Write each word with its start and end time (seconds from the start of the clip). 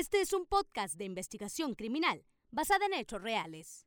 Este 0.00 0.22
es 0.22 0.32
un 0.32 0.46
podcast 0.46 0.96
de 0.96 1.04
investigación 1.04 1.74
criminal 1.74 2.24
basada 2.50 2.86
en 2.86 2.94
hechos 2.94 3.20
reales. 3.20 3.86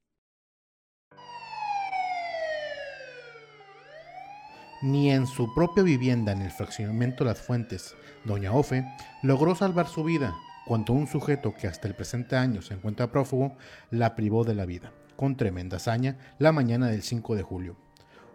Ni 4.84 5.10
en 5.10 5.26
su 5.26 5.52
propia 5.56 5.82
vivienda 5.82 6.32
en 6.32 6.44
el 6.44 6.52
fraccionamiento 6.52 7.24
Las 7.24 7.42
Fuentes, 7.42 7.96
Doña 8.26 8.54
Ofe 8.54 8.86
logró 9.24 9.56
salvar 9.56 9.88
su 9.88 10.04
vida 10.04 10.36
cuando 10.68 10.94
un 10.94 11.08
sujeto 11.08 11.56
que 11.56 11.66
hasta 11.66 11.88
el 11.88 11.96
presente 11.96 12.36
año 12.36 12.62
se 12.62 12.76
encuentra 12.76 13.12
prófugo 13.12 13.58
la 13.90 14.14
privó 14.14 14.44
de 14.44 14.54
la 14.54 14.68
vida, 14.68 14.94
con 15.16 15.36
tremenda 15.36 15.78
hazaña, 15.78 16.36
la 16.38 16.52
mañana 16.52 16.90
del 16.90 17.02
5 17.02 17.36
de 17.36 17.42
julio. 17.42 17.76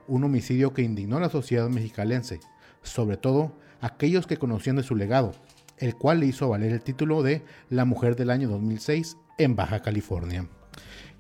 Un 0.08 0.24
homicidio 0.24 0.74
que 0.74 0.82
indignó 0.82 1.18
a 1.18 1.20
la 1.20 1.30
sociedad 1.30 1.68
mexicalense, 1.68 2.40
sobre 2.82 3.18
todo 3.18 3.52
aquellos 3.80 4.26
que 4.26 4.36
conocían 4.36 4.74
de 4.74 4.82
su 4.82 4.96
legado, 4.96 5.30
el 5.80 5.96
cual 5.96 6.20
le 6.20 6.26
hizo 6.26 6.48
valer 6.48 6.72
el 6.72 6.82
título 6.82 7.22
de 7.22 7.42
La 7.70 7.84
Mujer 7.84 8.16
del 8.16 8.30
año 8.30 8.48
2006 8.48 9.16
en 9.38 9.56
Baja 9.56 9.80
California. 9.80 10.46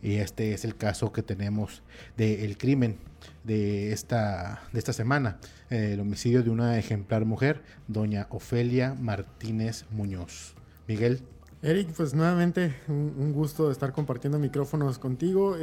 Y 0.02 0.14
este 0.16 0.54
es 0.54 0.64
el 0.64 0.76
caso 0.76 1.12
que 1.12 1.22
tenemos 1.22 1.82
del 2.16 2.56
crimen 2.56 2.98
de 3.44 3.92
esta, 3.92 4.62
de 4.72 4.78
esta 4.78 4.92
semana, 4.92 5.38
el 5.70 5.98
homicidio 6.00 6.42
de 6.42 6.50
una 6.50 6.78
ejemplar 6.78 7.24
mujer, 7.24 7.62
doña 7.88 8.26
Ofelia 8.30 8.94
Martínez 8.94 9.86
Muñoz. 9.90 10.54
Miguel. 10.86 11.22
Eric, 11.60 11.88
pues 11.96 12.14
nuevamente 12.14 12.74
un, 12.86 13.32
gusto 13.32 13.70
estar 13.70 13.92
compartiendo 13.92 14.38
micrófonos 14.38 14.98
contigo. 14.98 15.56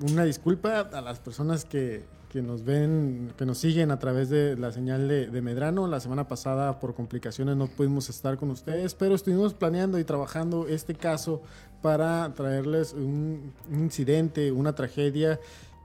una 0.00 0.24
disculpa 0.24 0.80
a 0.80 1.00
las 1.00 1.20
personas 1.20 1.64
que, 1.64 2.04
que 2.32 2.40
nos 2.40 2.64
ven, 2.64 3.32
que 3.36 3.44
nos 3.44 3.58
siguen 3.58 3.90
a 3.90 3.98
través 3.98 4.30
de 4.30 4.56
la 4.56 4.72
señal 4.72 5.06
de, 5.06 5.42
Medrano. 5.42 5.86
La 5.86 6.00
semana 6.00 6.28
pasada 6.28 6.80
por 6.80 6.94
complicaciones 6.94 7.56
no 7.56 7.66
pudimos 7.66 8.08
estar 8.08 8.38
con 8.38 8.50
ustedes, 8.50 8.94
pero 8.94 9.14
estuvimos 9.14 9.52
planeando 9.52 9.98
y 9.98 10.04
trabajando 10.04 10.66
este 10.66 10.94
caso 10.94 11.42
para 11.82 12.32
traerles 12.34 12.94
un, 12.94 13.52
incidente, 13.70 14.50
una 14.50 14.74
tragedia 14.74 15.38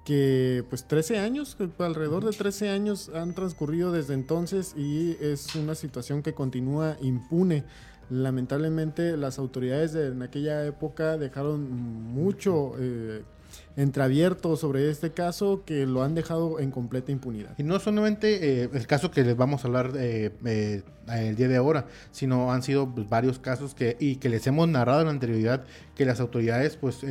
que 0.06 0.64
pues 0.70 0.88
13 0.88 1.20
años, 1.20 1.58
alrededor 1.80 2.23
de 2.23 2.31
13 2.31 2.70
años 2.70 3.11
han 3.14 3.34
transcurrido 3.34 3.92
desde 3.92 4.14
entonces 4.14 4.73
y 4.78 5.17
es 5.20 5.54
una 5.56 5.76
situación 5.76 6.23
que 6.23 6.34
continúa 6.34 6.95
impune. 7.02 7.66
Lamentablemente 8.09 9.17
las 9.17 9.38
autoridades 9.38 9.92
de, 9.92 10.08
en 10.08 10.22
aquella 10.22 10.66
época 10.66 11.17
dejaron 11.17 11.70
mucho... 11.70 12.72
Eh, 12.80 13.23
entreabierto 13.78 14.58
sobre 14.58 14.89
este 14.89 15.11
caso 15.11 15.64
que 15.64 15.86
lo 15.86 16.03
han 16.03 16.16
dejado 16.16 16.59
en 16.59 16.72
completa 16.72 17.11
impunidad. 17.11 17.52
Y 17.58 17.64
no 17.64 17.80
solamente 17.80 18.64
eh, 18.64 18.70
el 18.73 18.88
caso 18.88 19.11
que 19.11 19.23
les 19.23 19.38
vamos 19.38 19.64
a 19.64 19.67
hablar 19.67 19.92
eh, 19.95 20.31
eh, 20.45 20.81
el 21.14 21.36
día 21.36 21.47
de 21.47 21.56
ahora, 21.56 21.86
sino 22.11 22.52
han 22.52 22.64
sido 22.64 22.94
pues, 22.94 23.08
varios 23.08 23.38
casos 23.38 23.75
que 23.75 23.95
y 24.00 24.16
que 24.16 24.30
les 24.30 24.45
hemos 24.48 24.67
narrado 24.67 25.02
en 25.02 25.05
la 25.05 25.11
anterioridad 25.11 25.64
que 25.95 26.05
las 26.05 26.20
autoridades 26.20 26.75
pues 26.75 27.05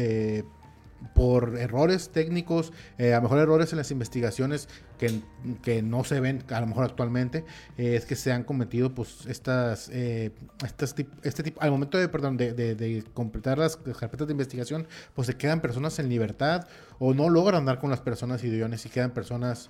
por 1.15 1.57
errores 1.59 2.09
técnicos, 2.09 2.73
a 2.99 3.05
lo 3.05 3.23
mejor 3.23 3.39
errores 3.39 3.73
en 3.73 3.79
las 3.79 3.91
investigaciones 3.91 4.69
que, 4.99 5.21
que, 5.63 5.83
no 5.83 6.05
se 6.05 6.21
ven 6.21 6.43
a 6.51 6.61
lo 6.61 6.67
mejor 6.67 6.85
actualmente, 6.85 7.45
es 7.77 8.05
que 8.07 8.17
se 8.17 8.33
han 8.33 8.45
cometido 8.45 8.95
pues 8.95 9.27
estas, 9.27 9.89
estas 9.89 10.95
este 11.23 11.43
tipo, 11.43 11.61
al 11.63 11.71
momento 11.71 11.99
de, 11.99 12.09
perdón, 12.09 12.37
de, 12.37 12.53
de, 12.53 13.05
completar 13.15 13.59
las 13.59 13.77
carpetas 13.77 14.27
de 14.27 14.33
investigación, 14.33 14.87
pues 15.15 15.27
se 15.27 15.37
quedan 15.37 15.61
personas 15.61 15.99
en 15.99 16.09
libertad 16.09 16.67
o 16.99 17.13
no 17.13 17.29
logran 17.29 17.65
dar 17.67 17.79
con 17.79 17.91
las 17.91 18.01
personas 18.01 18.43
idiones 18.43 18.87
y 18.87 18.89
quedan 18.89 19.13
personas, 19.13 19.69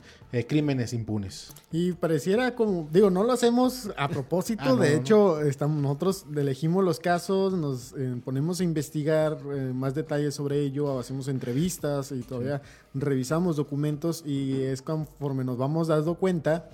crímenes 0.49 0.93
impunes. 0.93 1.53
Y 1.73 1.93
pareciera 1.93 2.55
como, 2.55 2.89
digo, 2.93 3.11
no 3.11 3.25
lo 3.25 3.33
hacemos 3.33 3.91
a 3.97 4.09
propósito, 4.09 4.63
ah, 4.65 4.77
de 4.77 4.95
hecho, 4.95 5.41
estamos, 5.41 5.83
nosotros 5.83 6.27
elegimos 6.37 6.85
los 6.85 7.01
casos, 7.01 7.55
nos 7.55 7.95
ponemos 8.25 8.61
a 8.61 8.65
investigar 8.65 9.43
más 9.45 9.95
detalles 9.95 10.35
sobre 10.35 10.61
ello, 10.61 10.99
hacemos 10.99 11.29
entrevistas 11.29 12.13
y 12.13 12.21
todavía 12.21 12.63
revisamos 13.00 13.56
documentos 13.56 14.22
y 14.27 14.62
es 14.62 14.83
conforme 14.83 15.45
nos 15.45 15.58
vamos 15.58 15.89
dando 15.89 16.14
cuenta 16.14 16.68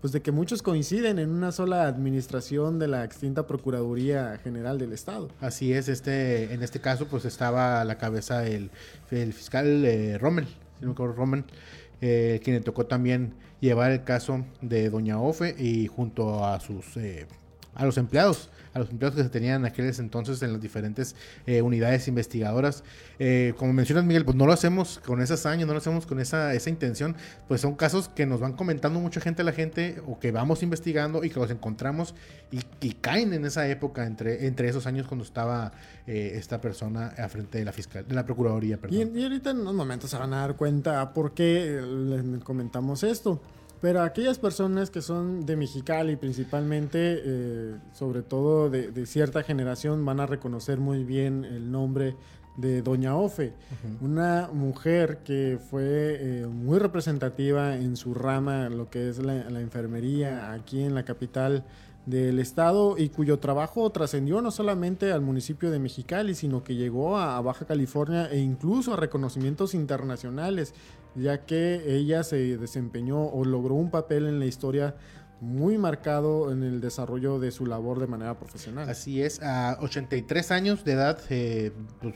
pues 0.00 0.12
de 0.12 0.22
que 0.22 0.30
muchos 0.30 0.62
coinciden 0.62 1.18
en 1.18 1.30
una 1.30 1.52
sola 1.52 1.86
administración 1.86 2.78
de 2.78 2.88
la 2.88 3.04
extinta 3.04 3.46
Procuraduría 3.46 4.38
General 4.42 4.78
del 4.78 4.92
Estado. 4.92 5.28
Así 5.40 5.72
es, 5.72 5.88
este, 5.88 6.52
en 6.52 6.62
este 6.62 6.80
caso 6.80 7.06
pues 7.06 7.24
estaba 7.24 7.80
a 7.80 7.84
la 7.84 7.98
cabeza 7.98 8.46
el, 8.46 8.70
el 9.10 9.32
fiscal 9.32 9.84
eh, 9.84 10.18
Rommel, 10.18 10.46
si 10.78 10.86
no 10.86 10.94
me 10.94 11.12
Rommel, 11.12 11.44
eh, 12.00 12.40
quien 12.44 12.56
le 12.56 12.62
tocó 12.62 12.86
también 12.86 13.34
llevar 13.60 13.90
el 13.90 14.04
caso 14.04 14.44
de 14.60 14.90
Doña 14.90 15.18
Ofe 15.18 15.54
y 15.58 15.86
junto 15.86 16.44
a 16.44 16.60
sus 16.60 16.96
eh, 16.98 17.26
a 17.76 17.84
los 17.84 17.98
empleados 17.98 18.50
a 18.76 18.80
los 18.80 18.90
empleados 18.90 19.16
que 19.16 19.22
se 19.22 19.30
tenían 19.30 19.62
en 19.62 19.66
aquellos 19.66 19.98
entonces 19.98 20.42
en 20.42 20.52
las 20.52 20.60
diferentes 20.60 21.16
eh, 21.46 21.62
unidades 21.62 22.08
investigadoras. 22.08 22.84
Eh, 23.18 23.54
como 23.56 23.72
mencionas, 23.72 24.04
Miguel, 24.04 24.24
pues 24.24 24.36
no 24.36 24.46
lo 24.46 24.52
hacemos 24.52 25.00
con 25.04 25.22
esas 25.22 25.46
años, 25.46 25.66
no 25.66 25.72
lo 25.72 25.78
hacemos 25.78 26.06
con 26.06 26.20
esa, 26.20 26.52
esa 26.54 26.68
intención, 26.68 27.16
pues 27.48 27.62
son 27.62 27.74
casos 27.74 28.08
que 28.08 28.26
nos 28.26 28.40
van 28.40 28.52
comentando 28.52 29.00
mucha 29.00 29.20
gente 29.20 29.42
la 29.44 29.52
gente 29.52 30.02
o 30.06 30.18
que 30.18 30.30
vamos 30.30 30.62
investigando 30.62 31.24
y 31.24 31.30
que 31.30 31.40
los 31.40 31.50
encontramos 31.50 32.14
y, 32.50 32.92
caen 33.00 33.32
en 33.32 33.44
esa 33.44 33.68
época 33.68 34.06
entre, 34.06 34.46
entre 34.46 34.68
esos 34.68 34.86
años 34.86 35.06
cuando 35.06 35.24
estaba 35.24 35.72
eh, 36.06 36.32
esta 36.34 36.60
persona 36.60 37.14
a 37.18 37.28
frente 37.28 37.58
de 37.58 37.64
la 37.64 37.72
fiscal, 37.72 38.06
de 38.06 38.14
la 38.14 38.24
Procuraduría. 38.24 38.78
Y, 38.90 39.02
y, 39.02 39.22
ahorita 39.22 39.50
en 39.50 39.60
unos 39.60 39.74
momentos 39.74 40.10
se 40.10 40.16
van 40.16 40.32
a 40.34 40.40
dar 40.40 40.56
cuenta 40.56 41.12
por 41.12 41.34
qué 41.34 41.80
les 41.80 42.42
comentamos 42.44 43.02
esto. 43.02 43.40
Pero 43.80 44.02
aquellas 44.02 44.38
personas 44.38 44.90
que 44.90 45.02
son 45.02 45.44
de 45.44 45.56
Mexicali 45.56 46.16
principalmente, 46.16 47.20
eh, 47.24 47.76
sobre 47.92 48.22
todo 48.22 48.70
de, 48.70 49.06
cierta 49.06 49.42
generación, 49.42 50.04
van 50.04 50.20
a 50.20 50.26
reconocer 50.26 50.78
muy 50.78 51.04
bien 51.04 51.44
el 51.44 51.70
nombre 51.70 52.16
de 52.56 52.80
Doña 52.80 53.14
Ofe, 53.14 53.52
una 54.00 54.48
mujer 54.50 55.18
que 55.24 55.58
fue 55.70 55.82
eh, 56.18 56.46
muy 56.46 56.78
representativa 56.78 57.76
en 57.76 57.96
su 57.96 58.14
rama, 58.14 58.70
lo 58.70 58.88
que 58.88 59.10
es 59.10 59.18
la, 59.18 59.50
la 59.50 59.60
enfermería 59.60 60.52
aquí 60.52 60.82
en 60.82 60.94
la 60.94 61.04
capital 61.04 61.64
del 62.06 62.38
estado 62.38 62.96
y 62.96 63.08
cuyo 63.08 63.40
trabajo 63.40 63.90
trascendió 63.90 64.40
no 64.40 64.52
solamente 64.52 65.12
al 65.12 65.20
municipio 65.20 65.70
de 65.70 65.80
Mexicali, 65.80 66.34
sino 66.34 66.62
que 66.62 66.76
llegó 66.76 67.18
a 67.18 67.40
Baja 67.40 67.66
California 67.66 68.30
e 68.30 68.38
incluso 68.38 68.94
a 68.94 68.96
reconocimientos 68.96 69.74
internacionales, 69.74 70.72
ya 71.16 71.44
que 71.46 71.96
ella 71.96 72.22
se 72.22 72.56
desempeñó 72.56 73.24
o 73.26 73.44
logró 73.44 73.74
un 73.74 73.90
papel 73.90 74.26
en 74.26 74.38
la 74.38 74.46
historia 74.46 74.94
muy 75.40 75.76
marcado 75.76 76.50
en 76.50 76.62
el 76.62 76.80
desarrollo 76.80 77.38
de 77.38 77.50
su 77.50 77.66
labor 77.66 78.00
de 78.00 78.06
manera 78.06 78.38
profesional. 78.38 78.88
Así 78.88 79.22
es, 79.22 79.42
a 79.42 79.78
83 79.80 80.50
años 80.50 80.84
de 80.84 80.92
edad, 80.92 81.18
eh, 81.28 81.72
pues 82.00 82.14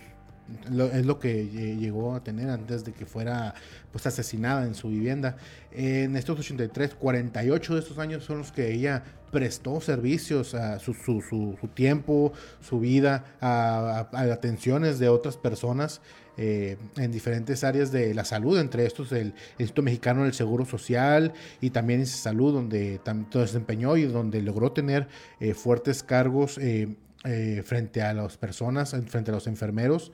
es 0.92 1.06
lo 1.06 1.18
que 1.18 1.76
llegó 1.78 2.14
a 2.14 2.22
tener 2.22 2.50
antes 2.50 2.84
de 2.84 2.92
que 2.92 3.06
fuera 3.06 3.54
pues 3.92 4.06
asesinada 4.06 4.66
en 4.66 4.74
su 4.74 4.88
vivienda. 4.88 5.36
En 5.72 6.16
estos 6.16 6.38
83, 6.38 6.94
48 6.94 7.74
de 7.74 7.80
estos 7.80 7.98
años 7.98 8.24
son 8.24 8.38
los 8.38 8.52
que 8.52 8.72
ella 8.72 9.02
prestó 9.30 9.80
servicios 9.80 10.54
a 10.54 10.78
su, 10.78 10.94
su, 10.94 11.20
su, 11.22 11.68
tiempo, 11.74 12.32
su 12.60 12.80
vida, 12.80 13.24
a, 13.40 14.08
atenciones 14.12 14.98
de 14.98 15.08
otras 15.08 15.36
personas 15.36 16.00
eh, 16.36 16.76
en 16.96 17.12
diferentes 17.12 17.64
áreas 17.64 17.92
de 17.92 18.14
la 18.14 18.24
salud, 18.24 18.58
entre 18.58 18.86
estos 18.86 19.12
el 19.12 19.34
Instituto 19.58 19.82
Mexicano 19.82 20.24
del 20.24 20.32
Seguro 20.32 20.64
Social 20.64 21.32
y 21.60 21.70
también 21.70 22.00
ese 22.00 22.16
Salud, 22.16 22.52
donde 22.52 22.98
tanto 22.98 23.40
desempeñó 23.40 23.96
y 23.96 24.04
donde 24.04 24.42
logró 24.42 24.72
tener 24.72 25.08
eh, 25.38 25.54
fuertes 25.54 26.02
cargos. 26.02 26.58
Eh, 26.58 26.96
eh, 27.24 27.62
frente 27.64 28.00
a 28.00 28.14
las 28.14 28.38
personas, 28.38 28.96
frente 29.06 29.30
a 29.30 29.34
los 29.34 29.46
enfermeros, 29.46 30.10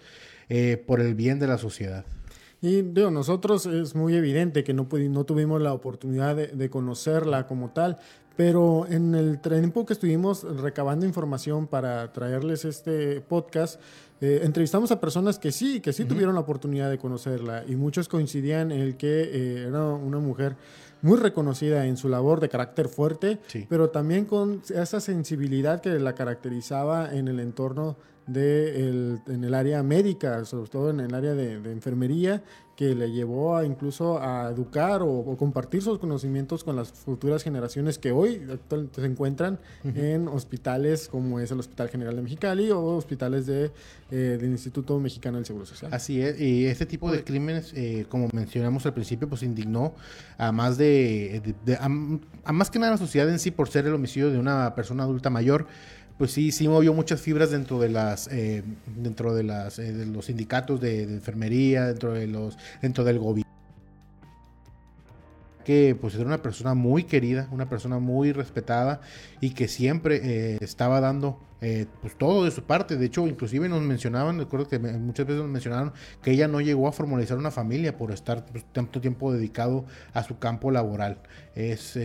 eh, 0.48 0.82
por 0.86 1.00
el 1.00 1.14
bien 1.14 1.38
de 1.38 1.46
la 1.46 1.56
sociedad. 1.56 2.04
Y 2.60 2.82
digo, 2.82 3.12
nosotros 3.12 3.66
es 3.66 3.94
muy 3.94 4.16
evidente 4.16 4.64
que 4.64 4.74
no, 4.74 4.88
no 4.90 5.24
tuvimos 5.24 5.62
la 5.62 5.72
oportunidad 5.72 6.34
de, 6.34 6.70
conocerla 6.70 7.46
como 7.46 7.70
tal, 7.70 7.98
pero 8.36 8.86
en 8.88 9.14
el 9.14 9.40
tiempo 9.40 9.86
que 9.86 9.92
estuvimos 9.92 10.42
recabando 10.60 11.06
información 11.06 11.68
para 11.68 12.12
traerles 12.12 12.64
este 12.64 13.20
podcast, 13.20 13.80
eh, 14.20 14.40
entrevistamos 14.42 14.90
a 14.90 15.00
personas 15.00 15.38
que 15.38 15.52
sí, 15.52 15.80
que 15.80 15.92
sí 15.92 16.06
tuvieron 16.06 16.34
la 16.34 16.40
oportunidad 16.40 16.90
de 16.90 16.98
conocerla 16.98 17.64
y 17.68 17.76
muchos 17.76 18.08
coincidían 18.08 18.72
en 18.72 18.80
el 18.80 18.96
que 18.96 19.62
era 19.68 19.84
una 19.84 20.18
mujer 20.18 20.56
muy 21.02 21.18
reconocida 21.18 21.86
en 21.86 21.96
su 21.96 22.08
labor 22.08 22.40
de 22.40 22.48
carácter 22.48 22.88
fuerte, 22.88 23.38
pero 23.68 23.90
también 23.90 24.24
con 24.24 24.62
esa 24.74 25.00
sensibilidad 25.00 25.80
que 25.80 25.90
la 25.98 26.14
caracterizaba 26.14 27.14
en 27.14 27.28
el 27.28 27.40
entorno 27.40 27.96
de 28.26 29.20
en 29.26 29.44
el 29.44 29.54
área 29.54 29.82
médica, 29.82 30.44
sobre 30.44 30.68
todo 30.68 30.90
en 30.90 31.00
el 31.00 31.14
área 31.14 31.34
de, 31.34 31.54
enfermería, 31.70 32.42
que 32.76 32.94
le 32.94 33.10
llevó 33.10 33.56
a 33.56 33.64
incluso 33.64 34.20
a 34.22 34.50
educar 34.50 35.00
o, 35.02 35.36
compartir 35.38 35.82
sus 35.82 35.98
conocimientos 35.98 36.62
con 36.62 36.76
las 36.76 36.92
futuras 36.92 37.42
generaciones 37.42 37.98
que 37.98 38.12
hoy 38.12 38.42
se 38.92 39.06
encuentran 39.06 39.58
en 39.82 40.28
hospitales 40.28 41.08
como 41.08 41.40
es 41.40 41.50
el 41.50 41.58
Hospital 41.58 41.88
General 41.88 42.14
de 42.14 42.22
Mexicali 42.22 42.70
o 42.70 42.82
hospitales 42.84 43.46
de, 43.46 43.70
eh, 44.10 44.16
del 44.40 44.50
Instituto 44.50 45.00
Mexicano 45.00 45.38
del 45.38 45.46
Seguro 45.46 45.64
Social. 45.64 45.92
Así 45.94 46.20
es, 46.20 46.38
y 46.38 46.66
este 46.66 46.84
tipo 46.84 47.10
de 47.10 47.24
crímenes, 47.24 47.72
eh, 47.74 48.04
como 48.10 48.28
mencionamos 48.32 48.84
al 48.84 48.92
principio, 48.92 49.26
pues 49.26 49.42
indignó 49.42 49.94
a 50.36 50.52
más 50.52 50.76
de, 50.76 51.42
a 52.44 52.52
más 52.52 52.70
que 52.70 52.78
nada 52.78 52.92
a 52.92 52.94
la 52.96 52.98
sociedad 52.98 53.28
en 53.30 53.38
sí 53.38 53.50
por 53.50 53.68
ser 53.70 53.86
el 53.86 53.94
homicidio 53.94 54.30
de 54.30 54.38
una 54.38 54.74
persona 54.74 55.04
adulta 55.04 55.30
mayor, 55.30 55.66
pues 56.18 56.30
sí, 56.30 56.50
sí 56.50 56.66
movió 56.68 56.94
muchas 56.94 57.20
fibras 57.20 57.50
dentro 57.50 57.78
de 57.78 57.90
las, 57.90 58.28
eh, 58.28 58.62
dentro 58.96 59.34
de 59.34 59.42
las, 59.42 59.78
eh, 59.78 59.92
de 59.92 60.06
los 60.06 60.26
sindicatos 60.26 60.80
de, 60.80 61.02
enfermería, 61.02 61.86
dentro 61.86 62.12
de 62.12 62.26
los, 62.26 62.56
dentro 62.80 63.04
del 63.04 63.18
gobierno 63.18 63.46
que 65.64 65.96
pues 66.00 66.14
era 66.14 66.24
una 66.24 66.42
persona 66.42 66.74
muy 66.74 67.02
querida, 67.02 67.48
una 67.50 67.68
persona 67.68 67.98
muy 67.98 68.30
respetada 68.30 69.00
y 69.40 69.50
que 69.50 69.66
siempre 69.66 70.20
eh, 70.22 70.58
estaba 70.60 71.00
dando 71.00 71.40
eh, 71.60 71.86
pues 72.02 72.16
todo 72.16 72.44
de 72.44 72.52
su 72.52 72.62
parte. 72.62 72.96
De 72.96 73.06
hecho, 73.06 73.26
inclusive 73.26 73.68
nos 73.68 73.82
mencionaban, 73.82 74.38
recuerdo 74.38 74.68
que 74.68 74.78
muchas 74.78 75.26
veces 75.26 75.42
nos 75.42 75.50
mencionaron 75.50 75.92
que 76.22 76.30
ella 76.30 76.46
no 76.46 76.60
llegó 76.60 76.86
a 76.86 76.92
formalizar 76.92 77.36
una 77.36 77.50
familia 77.50 77.96
por 77.96 78.12
estar 78.12 78.46
pues, 78.46 78.64
tanto 78.72 79.00
tiempo 79.00 79.32
dedicado 79.32 79.86
a 80.12 80.22
su 80.22 80.38
campo 80.38 80.70
laboral. 80.70 81.18
Es 81.56 81.98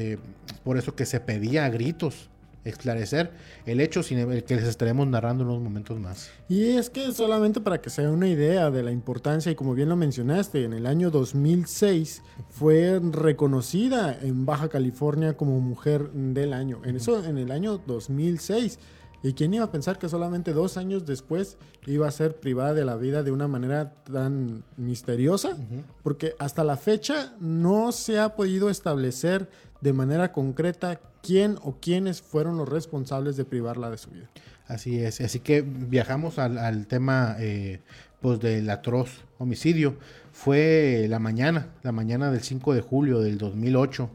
por 0.64 0.80
eso 0.80 0.96
que 0.96 1.06
se 1.06 1.20
pedía 1.20 1.66
a 1.66 1.70
gritos 1.70 2.32
esclarecer 2.64 3.32
el 3.66 3.82
hecho 3.82 4.04
sin 4.04 4.20
el 4.20 4.44
que 4.44 4.56
les 4.56 4.66
estaremos 4.66 5.08
narrando 5.08 5.44
unos 5.44 5.62
momentos 5.62 6.00
más. 6.00 6.30
Y 6.48 6.72
es 6.72 6.90
que 6.90 7.12
solamente 7.12 7.62
para 7.62 7.82
que 7.82 7.90
se 7.90 8.08
una 8.08 8.28
idea 8.28 8.72
de 8.72 8.84
la 8.84 8.92
importancia, 8.92 9.52
y 9.52 9.56
como 9.56 9.74
bien 9.74 9.90
lo 9.90 9.96
mencionaste, 9.96 10.64
en 10.64 10.74
el 10.74 10.86
año 10.86 11.12
2006 11.12 12.22
fue 12.50 13.00
reconocida 13.12 14.18
en 14.22 14.46
Baja 14.46 14.70
California 14.70 15.38
como 15.38 15.60
mujer 15.60 16.12
del 16.12 16.54
año. 16.54 16.82
En 16.84 16.96
eso, 16.96 17.24
en 17.24 17.38
el 17.38 17.52
año 17.52 17.78
2006. 17.86 18.80
¿Y 19.24 19.34
quién 19.34 19.54
iba 19.54 19.66
a 19.66 19.72
pensar 19.72 20.00
que 20.00 20.10
solamente 20.10 20.52
dos 20.54 20.78
años 20.78 21.06
después 21.06 21.58
iba 21.86 22.08
a 22.08 22.12
ser 22.12 22.36
privada 22.36 22.74
de 22.74 22.86
la 22.86 22.96
vida 22.96 23.22
de 23.22 23.32
una 23.32 23.48
manera 23.48 23.94
tan 24.12 24.64
misteriosa? 24.78 25.50
Uh 25.50 25.54
-huh. 25.54 25.84
Porque 26.02 26.34
hasta 26.40 26.64
la 26.64 26.78
fecha 26.78 27.36
no 27.40 27.92
se 27.92 28.20
ha 28.20 28.36
podido 28.36 28.70
establecer 28.70 29.48
de 29.82 29.94
manera 29.94 30.32
concreta 30.32 31.00
quién 31.22 31.58
o 31.62 31.78
quiénes 31.80 32.22
fueron 32.22 32.58
los 32.58 32.68
responsables 32.68 33.38
de 33.38 33.46
privarla 33.46 33.90
de 33.92 33.98
su 33.98 34.10
vida. 34.10 34.30
Así 34.68 35.00
es, 35.00 35.22
así 35.22 35.40
que 35.40 35.62
viajamos 35.62 36.40
al, 36.40 36.58
al 36.58 36.88
tema 36.88 37.36
eh, 37.40 37.82
pues 38.22 38.40
del 38.40 38.70
atroz 38.70 39.26
homicidio. 39.38 39.98
Fue 40.32 41.08
la 41.10 41.20
mañana, 41.20 41.68
la 41.84 41.92
mañana 41.92 42.32
del 42.32 42.42
5 42.42 42.74
de 42.74 42.82
julio 42.82 43.20
del 43.20 43.38
2008, 43.38 44.10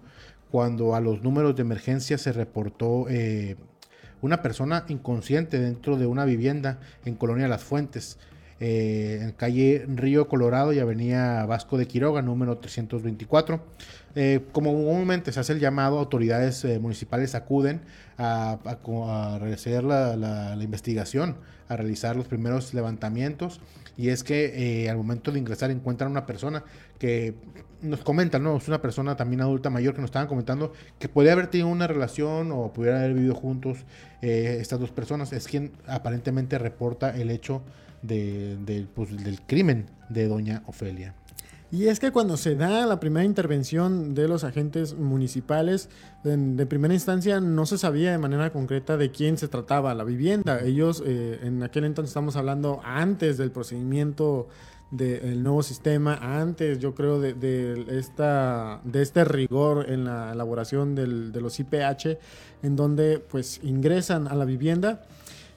cuando 0.51 0.95
a 0.95 1.01
los 1.01 1.23
números 1.23 1.57
de 1.57 1.63
emergencia 1.63 2.17
se 2.17 2.33
reportó 2.33 3.07
eh, 3.09 3.57
una 4.23 4.43
persona 4.43 4.85
inconsciente 4.89 5.59
dentro 5.59 5.97
de 5.97 6.07
una 6.07 6.25
vivienda 6.25 6.79
en 7.05 7.15
Colonia 7.15 7.49
Las 7.49 7.63
Fuentes, 7.63 8.19
eh, 8.59 9.19
en 9.21 9.33
calle 9.33 9.85
Río 9.87 10.29
Colorado 10.29 10.73
y 10.73 10.79
Avenida 10.79 11.45
Vasco 11.45 11.77
de 11.77 11.87
Quiroga, 11.87 12.23
número 12.23 12.57
324. 12.57 13.61
Eh, 14.15 14.41
como 14.53 14.73
comúnmente 14.73 15.31
se 15.31 15.41
hace 15.41 15.53
el 15.53 15.61
llamado, 15.61 15.99
autoridades 15.99 16.65
eh, 16.65 16.79
municipales 16.79 17.35
acuden 17.35 17.83
a, 18.17 18.59
a, 18.65 19.39
realizar 19.39 19.85
la, 19.85 20.57
investigación, 20.59 21.37
a 21.69 21.77
realizar 21.77 22.17
los 22.17 22.27
primeros 22.27 22.73
levantamientos. 22.73 23.61
Y 23.97 24.11
es 24.11 24.23
que 24.23 24.85
eh, 24.85 24.91
al 24.91 24.97
momento 24.97 25.33
de 25.33 25.39
ingresar 25.39 25.71
encuentran 25.71 26.11
una 26.11 26.27
persona 26.27 26.65
que 26.99 27.35
nos 27.81 28.01
comentan, 28.01 28.43
¿no? 28.43 28.57
Es 28.57 28.69
una 28.69 28.81
persona 28.81 29.17
también 29.17 29.41
adulta 29.41 29.71
mayor 29.71 29.95
que 29.95 30.01
nos 30.01 30.09
estaban 30.09 30.29
comentando 30.29 30.73
que 30.99 31.09
podría 31.09 31.33
haber 31.33 31.49
tenido 31.49 31.69
una 31.69 31.87
relación 31.87 32.53
o 32.53 32.73
pudiera 32.73 32.99
haber 32.99 33.15
vivido 33.15 33.35
juntos 33.35 33.79
eh, 34.23 34.59
estas 34.61 34.81
dos 34.81 34.91
personas. 34.91 35.33
Es 35.33 35.47
quien 35.47 35.73
aparentemente 35.87 36.59
reporta 36.59 37.17
el 37.17 37.31
hecho 37.31 37.63
de, 38.03 38.87
pues, 38.95 39.17
del 39.25 39.41
crimen 39.43 39.87
de 40.09 40.29
doña 40.29 40.63
Ofelia. 40.67 41.15
Y 41.77 41.89
es 41.89 42.01
que 42.01 42.11
cuando 42.11 42.39
se 42.39 42.55
da 42.55 42.87
la 42.87 42.99
primera 42.99 43.27
intervención 43.27 44.15
de 44.15 44.29
los 44.29 44.45
agentes 44.45 44.95
municipales, 44.97 45.91
de, 46.25 46.65
primera 46.65 46.95
instancia 46.95 47.39
no 47.39 47.67
se 47.67 47.77
sabía 47.77 48.13
de 48.13 48.17
manera 48.17 48.51
concreta 48.51 48.97
de 48.97 49.11
quién 49.11 49.37
se 49.37 49.47
trataba 49.47 49.95
la 49.95 50.03
vivienda. 50.03 50.61
Ellos, 50.65 51.03
eh, 51.05 51.39
en 51.43 51.63
aquel 51.63 51.85
entonces 51.85 52.09
estamos 52.13 52.35
hablando 52.37 52.81
antes 52.83 53.37
del 53.37 53.51
procedimiento 53.51 54.49
del 54.91 55.43
nuevo 55.43 55.63
sistema, 55.63 56.15
antes 56.15 56.79
yo 56.79 56.95
creo 56.95 57.21
de, 57.21 57.35
de, 57.35 57.99
esta, 57.99 58.81
de 58.85 59.03
este 59.03 59.25
rigor 59.25 59.91
en 59.91 60.05
la 60.05 60.33
elaboración 60.33 60.95
del, 60.95 61.31
de 61.31 61.43
los 61.43 61.61
IPH, 61.61 62.19
en 62.63 62.77
donde 62.77 63.19
pues 63.19 63.61
ingresan 63.63 64.29
a 64.29 64.35
la 64.35 64.47
vivienda 64.47 65.03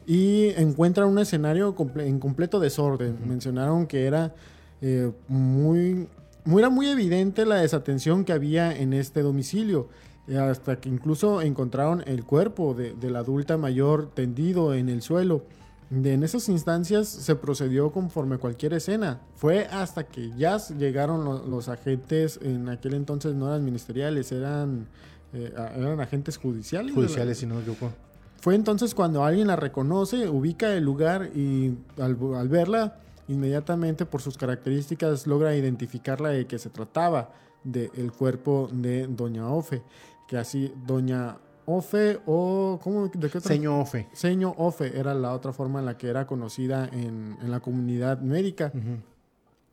y 0.05 0.49
encuentran 0.57 1.07
un 1.07 1.19
escenario 1.19 1.73
en 1.95 2.19
completo 2.19 2.59
desorden. 2.59 3.13
Uh 3.13 3.23
-huh. 3.23 3.25
Mencionaron 3.25 3.87
que 3.87 4.05
era 4.05 4.33
eh, 4.81 5.11
muy, 5.27 6.07
muy, 6.45 6.61
era 6.61 6.69
muy 6.69 6.87
evidente 6.87 7.45
la 7.45 7.55
desatención 7.55 8.23
que 8.23 8.33
había 8.33 8.75
en 8.75 8.93
este 8.93 9.21
domicilio, 9.21 9.89
eh, 10.27 10.37
hasta 10.37 10.79
que 10.79 10.89
incluso 10.89 11.41
encontraron 11.41 12.03
el 12.05 12.23
cuerpo 12.23 12.73
de, 12.73 12.93
de, 12.93 13.09
la 13.09 13.19
adulta 13.19 13.57
mayor 13.57 14.09
tendido 14.13 14.73
en 14.73 14.89
el 14.89 15.01
suelo. 15.01 15.43
De, 15.89 16.13
en 16.13 16.23
esas 16.23 16.47
instancias 16.49 17.07
se 17.07 17.35
procedió 17.35 17.91
conforme 17.91 18.37
cualquier 18.37 18.73
escena. 18.73 19.21
Fue 19.35 19.65
hasta 19.65 20.05
que 20.05 20.31
ya 20.37 20.57
llegaron 20.77 21.25
los, 21.25 21.47
los 21.47 21.67
agentes, 21.67 22.39
en 22.41 22.69
aquel 22.69 22.93
entonces 22.93 23.33
no 23.33 23.47
eran 23.47 23.65
ministeriales, 23.65 24.31
eran, 24.31 24.87
eh, 25.33 25.51
eran 25.75 25.99
agentes 25.99 26.37
judiciales. 26.37 26.93
Judiciales, 26.93 27.39
si 27.39 27.45
no 27.45 27.55
me 27.55 27.61
equivoco. 27.61 27.91
Fue 28.39 28.55
entonces 28.55 28.95
cuando 28.95 29.25
alguien 29.25 29.47
la 29.47 29.57
reconoce, 29.57 30.29
ubica 30.29 30.73
el 30.73 30.85
lugar 30.85 31.31
y 31.35 31.75
al, 31.97 32.17
al 32.37 32.47
verla 32.47 32.95
inmediatamente 33.29 34.05
por 34.05 34.21
sus 34.21 34.37
características 34.37 35.25
logra 35.27 35.55
identificarla 35.55 36.29
de 36.29 36.45
que 36.45 36.59
se 36.59 36.69
trataba 36.69 37.31
del 37.63 37.89
de 37.91 38.09
cuerpo 38.09 38.69
de 38.71 39.07
Doña 39.07 39.47
Ofe, 39.47 39.81
que 40.27 40.37
así 40.37 40.73
Doña 40.85 41.37
Ofe 41.65 42.19
o 42.25 42.79
¿cómo 42.83 43.07
de 43.07 43.29
qué 43.29 43.37
otra? 43.37 43.41
Seño 43.41 43.79
Ofe. 43.79 44.07
Seño 44.13 44.55
Ofe 44.57 44.99
era 44.99 45.13
la 45.13 45.33
otra 45.33 45.53
forma 45.53 45.79
en 45.79 45.85
la 45.85 45.97
que 45.97 46.07
era 46.07 46.25
conocida 46.25 46.89
en, 46.91 47.37
en 47.41 47.51
la 47.51 47.59
comunidad 47.59 48.19
médica. 48.19 48.71
Uh 48.73 48.77
-huh. 48.77 49.01